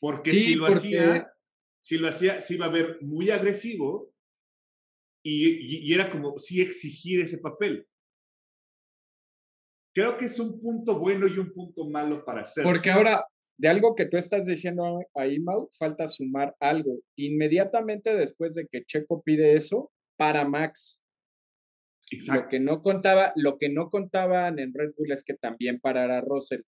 [0.00, 1.32] Porque si lo hacía,
[1.80, 4.12] si lo hacía, se iba a ver muy agresivo
[5.24, 7.86] y, era como sí exigir ese papel.
[9.94, 12.64] Creo que es un punto bueno y un punto malo para hacer.
[12.64, 13.24] Porque ahora,
[13.58, 17.00] de algo que tú estás diciendo ahí, Mau, falta sumar algo.
[17.16, 21.02] Inmediatamente después de que Checo pide eso, para Max.
[22.10, 22.42] Exacto.
[22.42, 26.20] Lo que no contaba, lo que no contaban en Red Bull es que también parara
[26.20, 26.62] Russell.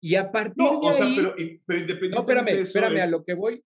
[0.00, 1.06] Y a partir de o sea,
[1.66, 3.64] pero, No, espérame, espérame, a lo que voy,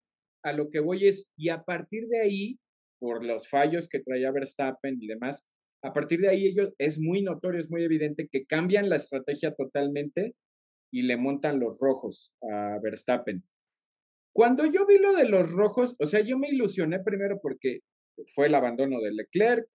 [0.47, 2.59] a lo que voy es, y a partir de ahí,
[2.99, 5.45] por los fallos que traía Verstappen y demás,
[5.83, 9.53] a partir de ahí ellos es muy notorio, es muy evidente que cambian la estrategia
[9.53, 10.33] totalmente
[10.91, 13.43] y le montan los rojos a Verstappen.
[14.33, 17.79] Cuando yo vi lo de los rojos, o sea, yo me ilusioné primero porque
[18.33, 19.67] fue el abandono de Leclerc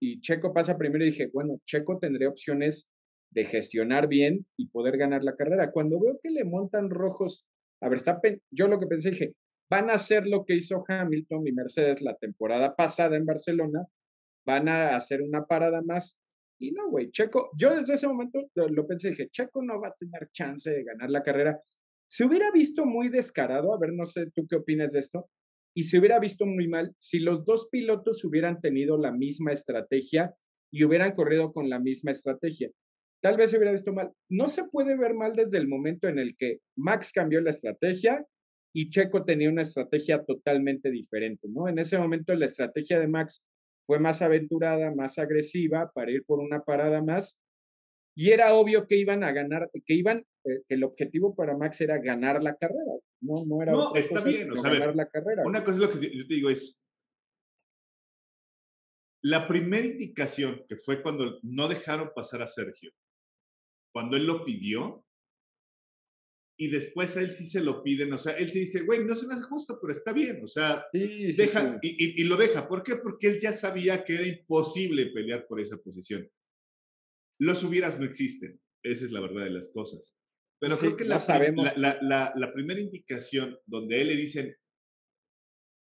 [0.00, 2.88] y Checo pasa primero y dije, bueno, Checo tendría opciones
[3.32, 5.70] de gestionar bien y poder ganar la carrera.
[5.70, 7.46] Cuando veo que le montan rojos
[7.82, 9.34] a Verstappen, yo lo que pensé, dije,
[9.70, 13.86] van a hacer lo que hizo Hamilton y Mercedes la temporada pasada en Barcelona,
[14.46, 16.18] van a hacer una parada más.
[16.58, 19.94] Y no, güey, Checo, yo desde ese momento lo, pensé, dije, Checo no va a
[19.98, 21.60] tener chance de ganar la carrera.
[22.10, 25.28] Se hubiera visto muy descarado, a ver, no sé tú qué opinas de esto,
[25.76, 30.34] y se hubiera visto muy mal si los dos pilotos hubieran tenido la misma estrategia
[30.72, 32.70] y hubieran corrido con la misma estrategia.
[33.22, 34.12] Tal vez se hubiera visto mal.
[34.28, 38.24] No se puede ver mal desde el momento en el que Max cambió la estrategia
[38.80, 41.66] y Checo tenía una estrategia totalmente diferente, ¿no?
[41.66, 43.42] En ese momento la estrategia de Max
[43.82, 47.40] fue más aventurada, más agresiva para ir por una parada más
[48.14, 51.80] y era obvio que iban a ganar, que iban, eh, que el objetivo para Max
[51.80, 55.42] era ganar la carrera, no, no era no, está bien, ganar la carrera.
[55.44, 56.80] Una cosa es lo que yo te digo es,
[59.24, 62.92] la primera indicación que fue cuando no dejaron pasar a Sergio,
[63.92, 65.04] cuando él lo pidió,
[66.60, 69.14] y después a él sí se lo piden, o sea, él sí dice, güey, no
[69.14, 72.66] se me hace justo, pero está bien, o sea, deja, Y, lo deja.
[72.66, 72.96] ¿Por qué?
[72.96, 76.28] Porque él ya sabía que era imposible pelear por esa posición.
[77.40, 80.16] Los hubieras no existen, esa es la verdad de las cosas.
[80.60, 81.20] Pero creo que la,
[81.76, 84.56] la, la, primera indicación donde él le dicen,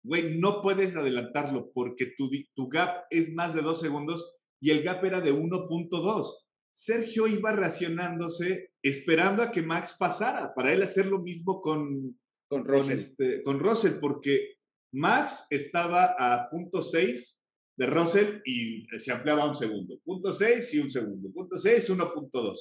[0.03, 4.83] güey, no puedes adelantarlo porque tu, tu gap es más de dos segundos y el
[4.83, 6.44] gap era de 1.2.
[6.75, 12.19] Sergio iba racionándose esperando a que Max pasara, para él hacer lo mismo con,
[12.49, 12.95] con, Russell.
[12.95, 14.57] Este, con Russell, porque
[14.91, 17.43] Max estaba a punto 6
[17.77, 20.01] de Russell y se ampliaba un segundo.
[20.03, 21.31] Punto 6 y un segundo.
[21.31, 22.57] Punto 6, 1.2.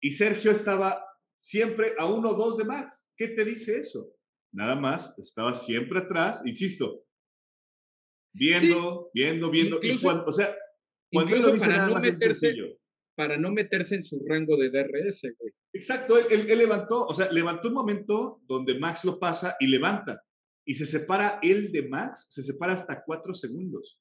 [0.00, 3.12] Y Sergio estaba siempre a 1.2 de Max.
[3.16, 4.12] ¿Qué te dice eso?
[4.52, 7.04] Nada más, estaba siempre atrás, insisto,
[8.32, 9.78] viendo, viendo, viendo.
[9.80, 10.52] y cuando, o sea,
[11.12, 12.76] cuando él lo dice nada más sencillo
[13.16, 15.52] para no meterse en su rango de DRS, güey.
[15.72, 20.22] Exacto, él, levantó, o sea, levantó un momento donde Max lo pasa y levanta.
[20.66, 23.98] Y se separa él de Max, se separa hasta cuatro segundos.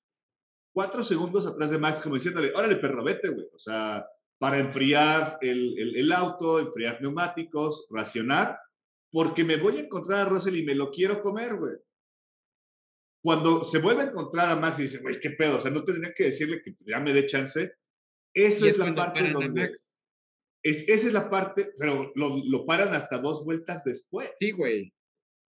[0.74, 3.48] Cuatro segundos atrás de Max, como diciéndole, órale, perro, vete, güey.
[3.54, 4.06] O sea,
[4.38, 8.60] para enfriar el, el, auto, enfriar neumáticos, racionar,
[9.12, 11.76] porque me voy a encontrar a Russell y me lo quiero comer, güey.
[13.24, 15.84] Cuando se vuelve a encontrar a Max y dice, güey, qué pedo, o sea, no
[15.84, 17.74] tendría que decirle que ya me dé chance,
[18.36, 19.72] eso es, la parte donde...
[20.62, 24.32] Es, esa es la parte, pero lo, lo, paran hasta dos vueltas después.
[24.38, 24.94] Sí, güey.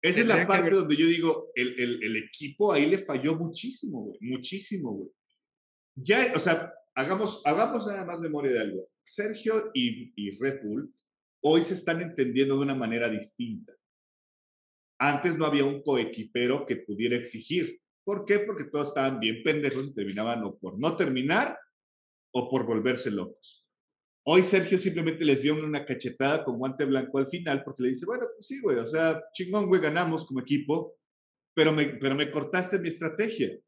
[0.02, 4.02] Esa es la parte donde yo digo, el, el, el, equipo ahí le falló muchísimo,
[4.02, 4.18] güey.
[4.20, 5.10] Muchísimo, güey.
[5.96, 8.88] Ya, o sea, hagamos, hagamos nada más memoria de algo.
[9.02, 10.94] Sergio y, y Red Bull
[11.40, 13.72] hoy se están entendiendo de una manera distinta.
[14.98, 17.80] Antes no había un coequipero que pudiera exigir.
[18.04, 18.40] ¿Por qué?
[18.40, 21.58] Porque todos estaban bien pendejos y terminaban o por no terminar
[22.38, 23.66] o por volverse locos.
[24.26, 28.04] Hoy Sergio simplemente les dio una cachetada con guante blanco al final porque le dice,
[28.04, 30.98] bueno, pues sí, güey, o sea, chingón, güey, ganamos como equipo,
[31.54, 33.58] pero me, pero me cortaste mi estrategia.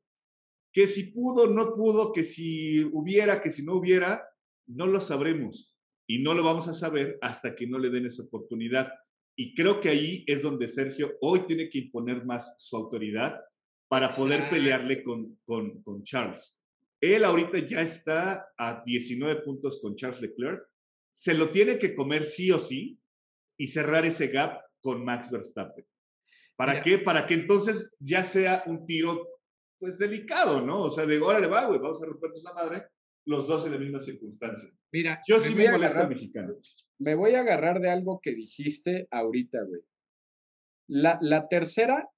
[0.71, 4.23] Que si pudo, no pudo, que si hubiera, que si no hubiera,
[4.67, 5.75] no lo sabremos.
[6.07, 8.93] Y no lo vamos a saber hasta que no le den esa oportunidad.
[9.35, 13.41] Y creo que ahí es donde Sergio hoy tiene que imponer más su autoridad
[13.89, 16.58] para poder pelearle con, con, con Charles.
[17.01, 20.63] Él ahorita ya está a 19 puntos con Charles Leclerc.
[21.13, 23.01] Se lo tiene que comer sí o sí
[23.57, 25.87] y cerrar ese gap con Max Verstappen.
[26.57, 26.99] ¿Para qué?
[26.99, 29.29] Para que entonces ya sea un tiro,
[29.79, 30.83] pues delicado, ¿no?
[30.83, 32.87] O sea, de órale, va, güey, vamos a rompernos la madre,
[33.27, 34.69] los dos en la misma circunstancia.
[34.93, 36.55] Mira, yo sí me, molesto al mexicano.
[36.99, 39.83] Me voy a agarrar de algo que dijiste ahorita, güey.
[40.89, 42.09] La, la tercera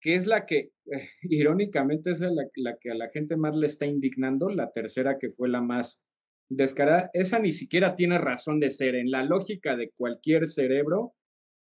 [0.00, 3.86] que es la que, eh, irónicamente, es la, que a la gente más le está
[3.86, 6.02] indignando, la tercera que fue la más
[6.48, 8.94] descarada, esa ni siquiera tiene razón de ser.
[8.94, 11.14] En la lógica de cualquier cerebro,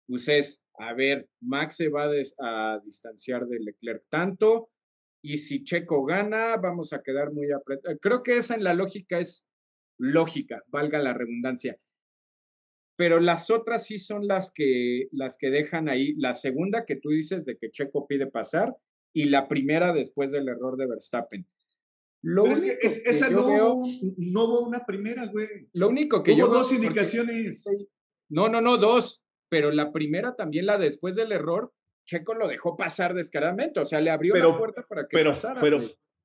[0.06, 4.70] pues es, a ver, Max se va a distanciar de Leclerc tanto,
[5.22, 7.98] y si Checo gana, vamos a quedar muy apretados.
[8.00, 9.46] Creo que esa en la lógica es
[9.98, 11.78] lógica, valga la redundancia
[13.01, 16.12] pero las otras sí son las que, las que dejan ahí.
[16.18, 18.76] La segunda que tú dices de que Checo pide pasar
[19.14, 21.48] y la primera después del error de Verstappen.
[22.20, 23.86] Lo es que, esa no, hubo,
[24.18, 25.48] no hubo una primera, güey.
[25.72, 27.64] Lo único que hubo dos indicaciones.
[28.28, 29.24] no, no, no, dos.
[29.48, 31.72] Pero la primera también, la después del error,
[32.05, 33.80] Checo lo dejó pasar descaradamente.
[33.80, 35.62] O sea, le abrió la puerta para que pero, pasara.
[35.62, 35.80] Pero,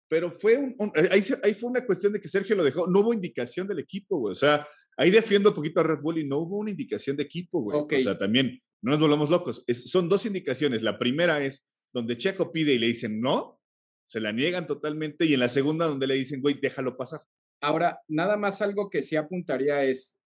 [0.09, 2.85] pero fue un, ahí, ahí, fue una cuestión de que Sergio lo dejó.
[2.87, 4.33] No hubo indicación del equipo, güey.
[4.33, 4.67] O sea,
[4.97, 7.79] Ahí defiendo un poquito a Red Bull y no hubo una indicación de equipo, güey.
[7.79, 9.65] O sea, también no nos volvamos locos.
[9.67, 10.81] son dos indicaciones.
[10.81, 13.59] La primera es donde Checo pide y le dicen no,
[14.07, 15.25] se la niegan totalmente.
[15.25, 17.21] Y en la segunda, donde le dicen, güey, déjalo pasar.
[17.61, 20.17] Ahora, nada más algo que sí apuntaría es,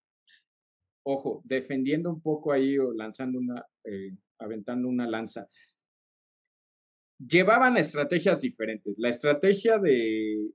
[1.03, 5.47] ojo, defendiendo un poco ahí o lanzando una, eh, aventando una lanza.
[7.17, 8.97] Llevaban estrategias diferentes.
[8.97, 10.49] La estrategia de,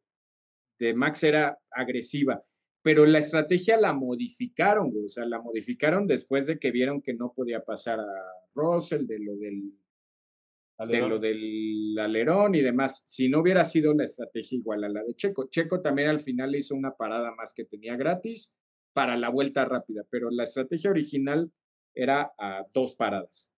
[0.78, 2.42] de Max era agresiva,
[2.84, 7.32] pero la estrategia la modificaron, o sea, la modificaron después de que vieron que no
[7.34, 8.22] podía pasar a
[8.54, 9.72] Russell de lo del
[10.86, 13.02] de lo del alerón y demás.
[13.06, 15.48] Si no hubiera sido la estrategia igual a la de Checo.
[15.48, 18.52] Checo también al final hizo una parada más que tenía gratis
[18.92, 21.50] para la vuelta rápida, pero la estrategia original
[21.94, 23.50] era a dos paradas.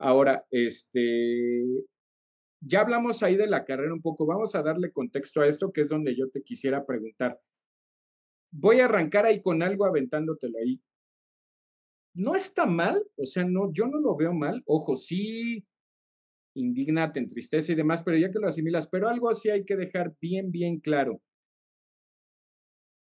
[0.00, 1.64] Ahora, este,
[2.60, 5.82] ya hablamos ahí de la carrera un poco, vamos a darle contexto a esto, que
[5.82, 7.38] es donde yo te quisiera preguntar.
[8.50, 10.80] Voy a arrancar ahí con algo aventándotelo ahí.
[12.14, 14.62] No está mal, o sea, no, yo no lo veo mal.
[14.66, 15.64] Ojo, sí,
[16.54, 19.76] indigna, te entristece y demás, pero ya que lo asimilas, pero algo así hay que
[19.76, 21.20] dejar bien, bien claro.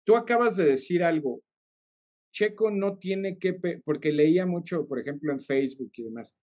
[0.05, 1.41] Tú acabas de decir algo,
[2.31, 6.35] Checo no tiene que, porque leía mucho, por ejemplo, en Facebook y demás,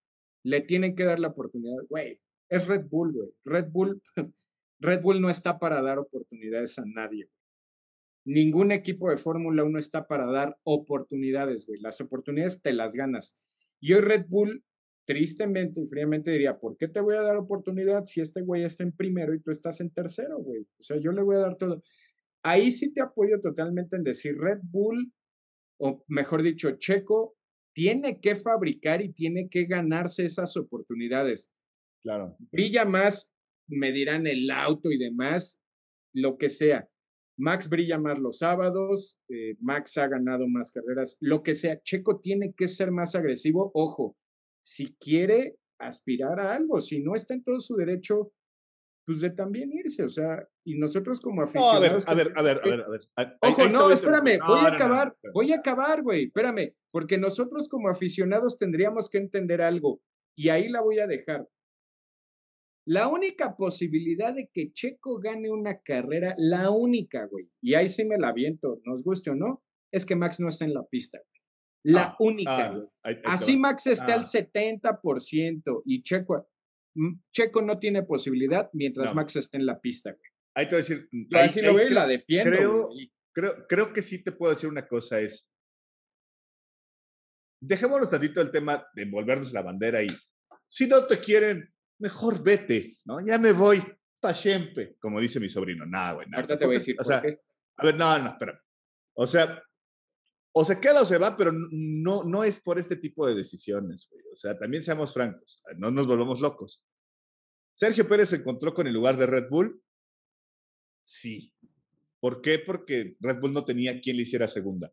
[0.44, 1.82] le tienen que dar la oportunidad.
[1.88, 3.28] Güey, es Red Bull, güey.
[3.44, 4.01] Red Bull,
[4.80, 7.28] Red Bull no está para dar oportunidades a nadie.
[8.29, 11.81] Ningún equipo de Fórmula 1 está para dar oportunidades, güey.
[11.81, 13.39] Las oportunidades te las ganas.
[13.81, 14.62] Y hoy Red Bull,
[15.07, 18.83] tristemente y fríamente diría, ¿por qué te voy a dar oportunidad si este güey está
[18.83, 20.61] en primero y tú estás en tercero, güey?
[20.61, 21.83] O sea, yo le voy a dar todo.
[22.43, 25.11] Ahí sí te apoyo totalmente en decir Red Bull
[25.79, 27.35] o mejor dicho, Checo
[27.72, 31.51] tiene que fabricar y tiene que ganarse esas oportunidades.
[32.03, 32.37] Claro.
[32.53, 33.33] Brilla más,
[33.68, 35.59] me dirán el auto y demás,
[36.12, 36.87] lo que sea.
[37.39, 41.80] Max brilla más los sábados, eh, Max ha ganado más carreras, lo que sea.
[41.82, 43.70] Checo tiene que ser más agresivo.
[43.74, 44.16] Ojo,
[44.62, 48.32] si quiere aspirar a algo, si no está en todo su derecho,
[49.07, 52.07] pues de también irse, o sea, y nosotros como aficionados.
[52.07, 55.53] a ver, a ver, a ver, a ver, Ojo, no, espérame, voy a acabar, voy
[55.53, 60.03] a acabar, güey, espérame, porque nosotros como aficionados tendríamos que entender algo,
[60.36, 61.49] y ahí la voy a dejar.
[62.89, 68.07] La única posibilidad de que Checo gane una carrera, la única, güey, y ahí sí
[68.07, 69.62] me la viento, nos guste o no,
[69.93, 71.43] es que Max no está en la pista, güey.
[71.84, 73.18] La ah, única, ah, güey.
[73.24, 75.82] Así Max está al 70% ah.
[75.84, 76.49] y Checo,
[77.30, 80.30] Checo no tiene posibilidad mientras Max esté en la pista, güey.
[80.55, 81.09] Ahí te voy a decir.
[81.34, 82.51] Ahí, sí lo veo y la defiendo.
[82.51, 82.89] Creo,
[83.34, 85.53] creo, creo que sí te puedo decir una cosa: es.
[87.61, 90.09] Dejémonos tantito el tema de envolvernos la bandera y
[90.66, 93.20] si no te quieren, mejor vete, ¿no?
[93.20, 93.82] Ya me voy
[94.20, 95.84] pa' siempre, como dice mi sobrino.
[95.86, 96.26] Nada, güey.
[96.32, 96.96] Ahorita te voy a decir.
[96.99, 97.22] O sea,
[97.76, 98.61] a ver, no, no, espera.
[99.14, 99.62] O sea,
[100.53, 104.09] o se queda o se va, pero no, no es por este tipo de decisiones,
[104.11, 104.24] güey.
[104.32, 106.84] O sea, también seamos francos, no nos volvamos locos.
[107.72, 109.80] ¿Sergio Pérez se encontró con el lugar de Red Bull?
[111.05, 111.55] Sí.
[112.20, 112.59] ¿Por qué?
[112.59, 114.92] Porque Red Bull no tenía quien le hiciera segunda.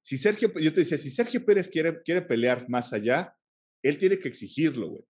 [0.00, 3.36] Si Sergio, yo te decía, si Sergio Pérez quiere, quiere pelear más allá,
[3.82, 5.04] él tiene que exigirlo, güey.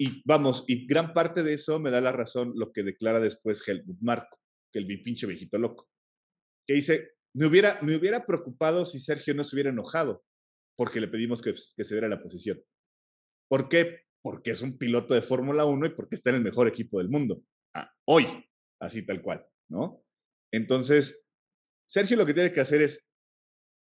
[0.00, 3.66] Y vamos, y gran parte de eso me da la razón lo que declara después
[3.66, 4.40] Helmut Marco,
[4.72, 5.90] que el pinche viejito loco,
[6.66, 10.24] que dice, me hubiera, me hubiera preocupado si Sergio no se hubiera enojado
[10.76, 12.62] porque le pedimos que, se diera la posición.
[13.48, 14.04] ¿Por qué?
[14.22, 17.08] porque es un piloto de Fórmula 1 y porque está en el mejor equipo del
[17.08, 17.42] mundo.
[18.06, 18.26] Hoy,
[18.80, 20.04] así tal cual, ¿no?
[20.52, 21.28] Entonces,
[21.88, 23.06] Sergio lo que tiene que hacer es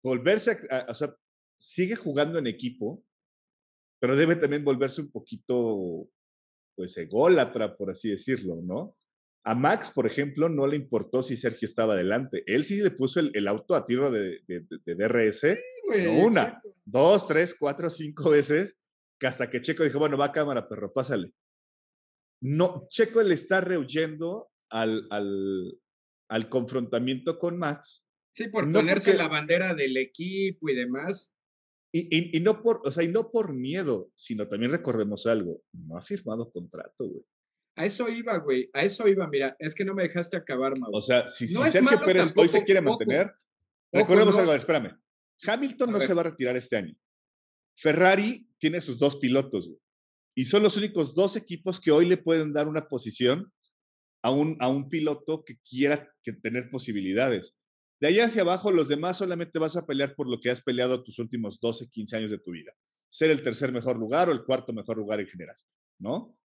[0.05, 1.17] volverse a, o sea,
[1.59, 3.05] sigue jugando en equipo,
[3.99, 6.09] pero debe también volverse un poquito,
[6.75, 8.97] pues, ególatra, por así decirlo, ¿no?
[9.45, 12.43] A Max, por ejemplo, no le importó si Sergio estaba adelante.
[12.47, 14.41] Él sí le puso el, auto a tiro de,
[14.85, 15.57] DRS,
[16.21, 18.81] una, dos, tres, cuatro, cinco veces,
[19.21, 21.33] que hasta que Checo dijo, bueno, va a cámara, perro, pásale.
[22.41, 25.79] No, Checo le está rehuyendo al, al,
[26.29, 28.05] al confrontamiento con Max.
[28.35, 31.33] Sí, por ponerse la bandera del equipo y demás.
[31.93, 35.97] Y, y, no por, o sea, y no por miedo, sino también recordemos algo, no
[35.97, 37.25] ha firmado contrato, güey.
[37.79, 40.91] A eso iba, güey, a eso iba, mira, es que no me dejaste acabar, Mau.
[40.93, 43.33] O sea, si, Sergio Pérez hoy se quiere mantener,
[43.93, 44.99] recordemos algo, espérame,
[45.47, 46.95] Hamilton no se va a retirar este año.
[47.77, 49.71] Ferrari tiene sus dos pilotos,
[50.35, 53.53] Y son los únicos dos equipos que hoy le pueden dar una posición
[54.23, 57.56] a un, a un piloto que quiera que tener posibilidades.
[58.01, 61.03] De ahí hacia abajo, los demás solamente vas a pelear por lo que has peleado
[61.03, 62.73] tus últimos 12, 15 años de tu vida.
[63.09, 65.57] Ser el tercer mejor lugar o el cuarto mejor lugar en general,
[65.99, 66.37] ¿no?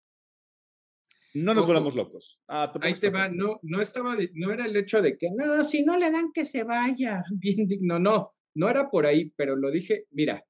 [1.33, 2.41] No nos volvamos locos.
[2.47, 5.83] Ah, ahí te va, no, no estaba, no era el hecho de que, no, si
[5.83, 9.71] no le dan que se vaya, bien digno, no, no era por ahí, pero lo
[9.71, 10.45] dije, mira,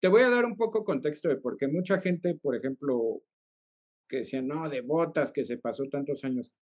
[0.00, 3.22] te voy a dar un poco contexto de por qué mucha gente, por ejemplo,
[4.08, 6.52] que decía, no, de botas, que se pasó tantos años.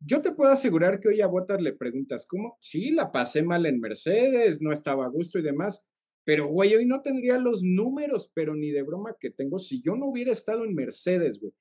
[0.00, 2.56] Yo te puedo asegurar que hoy a Botas le preguntas, ¿cómo?
[2.60, 5.82] Sí, la pasé mal en Mercedes, no estaba a gusto y demás,
[6.24, 9.96] pero güey, hoy no tendría los números, pero ni de broma que tengo si yo
[9.96, 11.52] no hubiera estado en Mercedes, güey.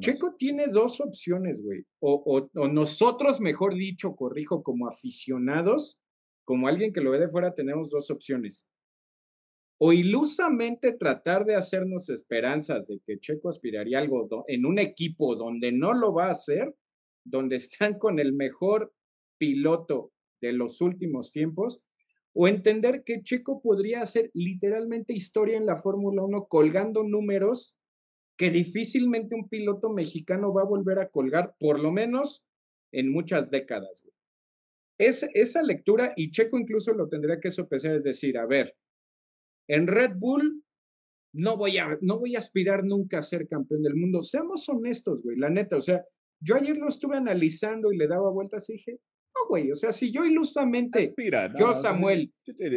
[0.00, 1.84] Checo tiene dos opciones, güey.
[2.00, 6.00] O, o, nosotros, mejor dicho, corrijo, como aficionados,
[6.44, 8.66] como alguien que lo ve de fuera, tenemos dos opciones.
[9.78, 15.72] O ilusamente tratar de hacernos esperanzas de que Checo aspiraría algo en un equipo donde
[15.72, 16.74] no lo va a hacer,
[17.24, 18.92] donde están con el mejor
[19.38, 21.82] piloto de los últimos tiempos,
[22.34, 27.76] o entender que Checo podría hacer literalmente historia en la Fórmula 1 colgando números
[28.38, 32.44] que difícilmente un piloto mexicano va a volver a colgar, por lo menos
[32.90, 34.02] en muchas décadas.
[34.98, 38.74] Es, esa lectura, y Checo incluso lo tendría que sopesar, es decir, a ver,
[39.68, 40.64] en Red Bull
[41.34, 44.22] no voy a, no voy a aspirar nunca a ser campeón del mundo.
[44.22, 46.04] Seamos honestos, güey, la neta, o sea,
[46.42, 48.98] yo ayer lo estuve analizando y le daba vueltas y dije,
[49.34, 51.14] no, güey, o sea, si yo ilusamente,
[51.58, 52.32] yo Samuel,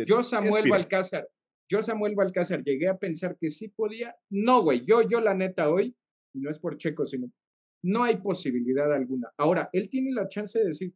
[0.06, 1.28] yo Samuel Balcázar,
[1.70, 5.70] yo Samuel Balcázar llegué a pensar que sí podía, no, güey, yo, yo la neta
[5.70, 5.96] hoy,
[6.34, 7.32] y no es por Checo, sino,
[7.84, 9.30] no hay posibilidad alguna.
[9.38, 10.94] Ahora, él tiene la chance de decir,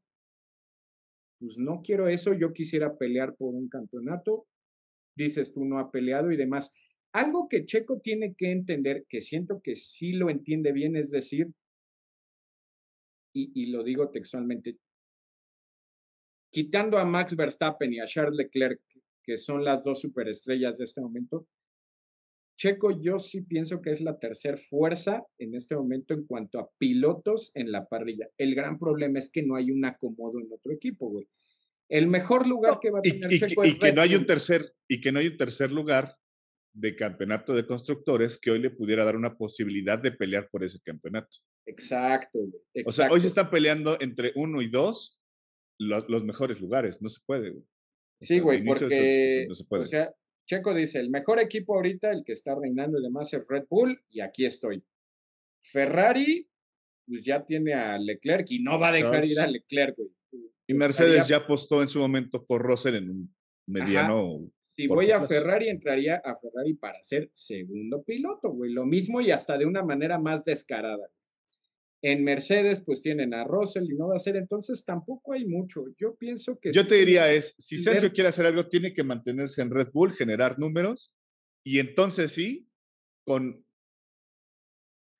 [1.39, 4.47] pues no quiero eso, yo quisiera pelear por un campeonato,
[5.15, 6.71] dices tú no ha peleado y demás.
[7.13, 11.47] Algo que Checo tiene que entender, que siento que sí lo entiende bien, es decir,
[13.53, 14.77] y, lo digo textualmente,
[16.51, 18.81] quitando a Max Verstappen y a Charles Leclerc,
[19.23, 21.47] que son las dos superestrellas de este momento,
[22.57, 26.69] Checo yo sí pienso que es la tercera fuerza en este momento en cuanto a
[26.77, 28.27] pilotos en la parrilla.
[28.37, 31.27] El gran problema es que no hay un acomodo en otro equipo, güey.
[31.87, 34.25] El mejor lugar que va a tener y, Checo y, y que no hay un
[34.25, 36.17] tercer y que no hay un tercer lugar
[36.73, 40.79] de campeonato de constructores que hoy le pudiera dar una posibilidad de pelear por ese
[40.81, 41.37] campeonato.
[41.69, 42.39] Exacto,
[42.85, 45.19] O sea, hoy se están peleando entre uno y dos
[45.77, 47.63] los, mejores lugares, no se puede, güey.
[48.19, 50.13] sí, güey, porque, o sea,
[50.45, 54.01] Checo dice, el mejor equipo ahorita, el que está reinando y demás es Red Bull,
[54.09, 54.83] y aquí estoy.
[55.63, 56.49] Ferrari,
[57.07, 60.09] pues ya tiene a Leclerc y no va a dejar ir a Leclerc, güey.
[60.67, 63.35] Y Mercedes ya apostó en su momento por Russell en un
[63.67, 68.71] mediano si voy a Ferrari, entraría a Ferrari para ser segundo piloto, güey.
[68.71, 71.05] Lo mismo y hasta de una manera más descarada.
[72.01, 75.83] En Mercedes, pues tienen a Russell y no va a ser, entonces tampoco hay mucho.
[75.97, 76.71] Yo pienso que.
[76.71, 80.13] Yo te diría es: si Sergio quiere hacer algo, tiene que mantenerse en Red Bull,
[80.13, 81.13] generar números,
[81.63, 82.69] y entonces sí,
[83.25, 83.65] con,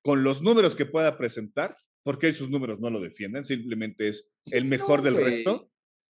[0.02, 4.64] con los números que pueda presentar, porque sus números no lo defienden, simplemente es el
[4.64, 5.70] mejor del resto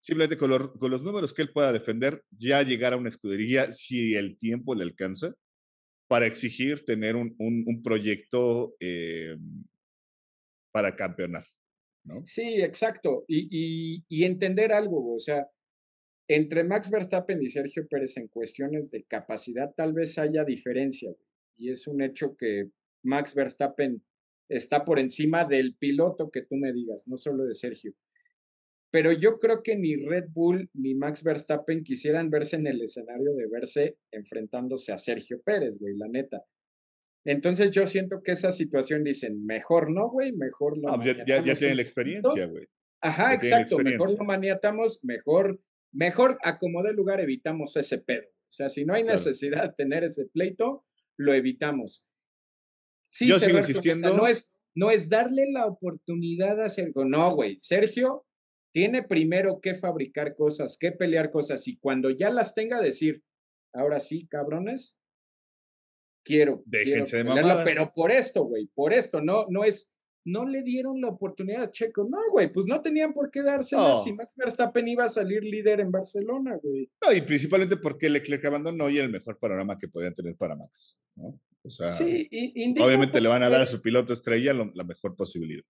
[0.00, 4.36] simplemente con, los números que él pueda defender, ya llegar a una escudería si el
[4.38, 5.34] tiempo le alcanza
[6.08, 9.36] para exigir tener un, un, proyecto eh,
[10.72, 11.44] para campeonar.
[12.04, 12.24] ¿no?
[12.24, 13.24] Sí, exacto.
[13.28, 15.48] Y, y, entender algo, o sea,
[16.28, 21.12] entre Max Verstappen y Sergio Pérez en cuestiones de capacidad tal vez haya diferencia.
[21.56, 22.70] Y es un hecho que
[23.02, 24.02] Max Verstappen
[24.48, 27.94] está por encima del piloto que tú me digas, no solo de Sergio
[28.90, 33.32] pero yo creo que ni Red Bull ni Max Verstappen quisieran verse en el escenario
[33.34, 36.44] de verse enfrentándose a Sergio Pérez, güey, la neta.
[37.24, 40.88] Entonces yo siento que esa situación dicen, mejor no, güey, mejor no.
[40.88, 42.66] Ah, ya, ya, tienen la experiencia, güey.
[43.02, 45.60] Ajá, exacto, mejor no maniatamos, mejor,
[45.92, 48.26] mejor acomode el lugar, evitamos ese pedo.
[48.26, 50.84] O sea, si no hay necesidad de tener ese pleito,
[51.16, 52.04] lo evitamos.
[53.06, 54.16] Sí, yo sigo insistiendo.
[54.16, 57.04] no, es, no es darle la oportunidad a Sergio.
[57.04, 58.26] No, güey, Sergio
[58.72, 63.22] tiene primero que fabricar cosas, que pelear cosas y cuando ya las tenga decir,
[63.72, 64.96] ahora sí, cabrones,
[66.24, 69.90] quiero, Déjense de pero por esto, güey, por esto, no, no es,
[70.24, 74.00] no le dieron la oportunidad a Checo, no, güey, pues no tenían por qué dársela
[74.00, 76.90] si Max Verstappen iba a salir líder en Barcelona, güey.
[77.04, 80.56] No, y principalmente porque Leclerc abandonó y era el mejor panorama que podían tener para
[80.56, 81.40] Max, ¿no?
[81.62, 82.28] O sea, sí,
[82.80, 85.64] obviamente le van a dar a su piloto estrella la mejor posibilidad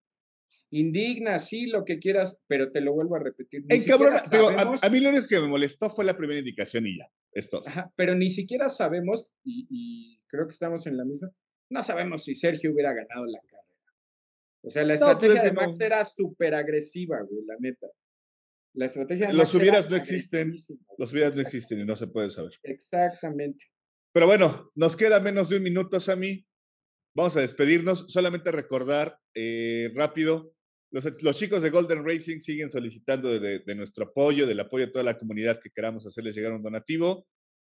[0.70, 3.64] indigna, sí, lo que quieras, pero te lo vuelvo a repetir.
[3.68, 7.10] En cabrón, a, mí lo único que me molestó fue la primera indicación y ya,
[7.32, 7.64] es todo.
[7.96, 11.30] pero ni siquiera sabemos, y, creo que estamos en la misma,
[11.70, 13.66] no sabemos si Sergio hubiera ganado la carrera.
[14.62, 17.86] O sea, la pues estrategia de Max era súper agresiva, güey, la neta.
[18.74, 20.54] La estrategia de Los hubieras no existen,
[20.98, 22.52] los hubieras no existen y no se puede saber.
[22.62, 23.66] Exactamente.
[24.12, 26.46] Pero bueno, nos queda menos de un minuto, Sammy.
[27.14, 28.06] Vamos a despedirnos.
[28.08, 30.54] Solamente recordar eh, rápido
[30.90, 35.16] los, chicos de Golden Racing siguen solicitando de, nuestro apoyo, del apoyo de toda la
[35.16, 37.26] comunidad que queramos hacerles llegar un donativo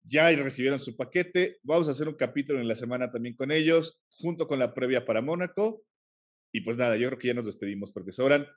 [0.03, 1.59] ya recibieron su paquete.
[1.63, 5.05] Vamos a hacer un capítulo en la semana también con ellos, junto con la previa
[5.05, 5.83] para Mónaco.
[6.53, 8.47] Y pues nada, yo creo que ya nos despedimos porque sobran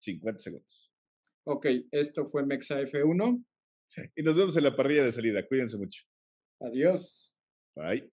[0.00, 0.92] 50 segundos.
[1.44, 3.44] Ok, esto fue Mexa F1.
[4.16, 5.46] Y nos vemos en la parrilla de salida.
[5.46, 6.02] Cuídense mucho.
[6.60, 7.34] Adiós.
[7.76, 8.10] Bye.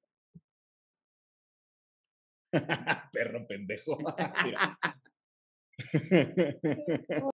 [3.12, 3.98] Perro pendejo.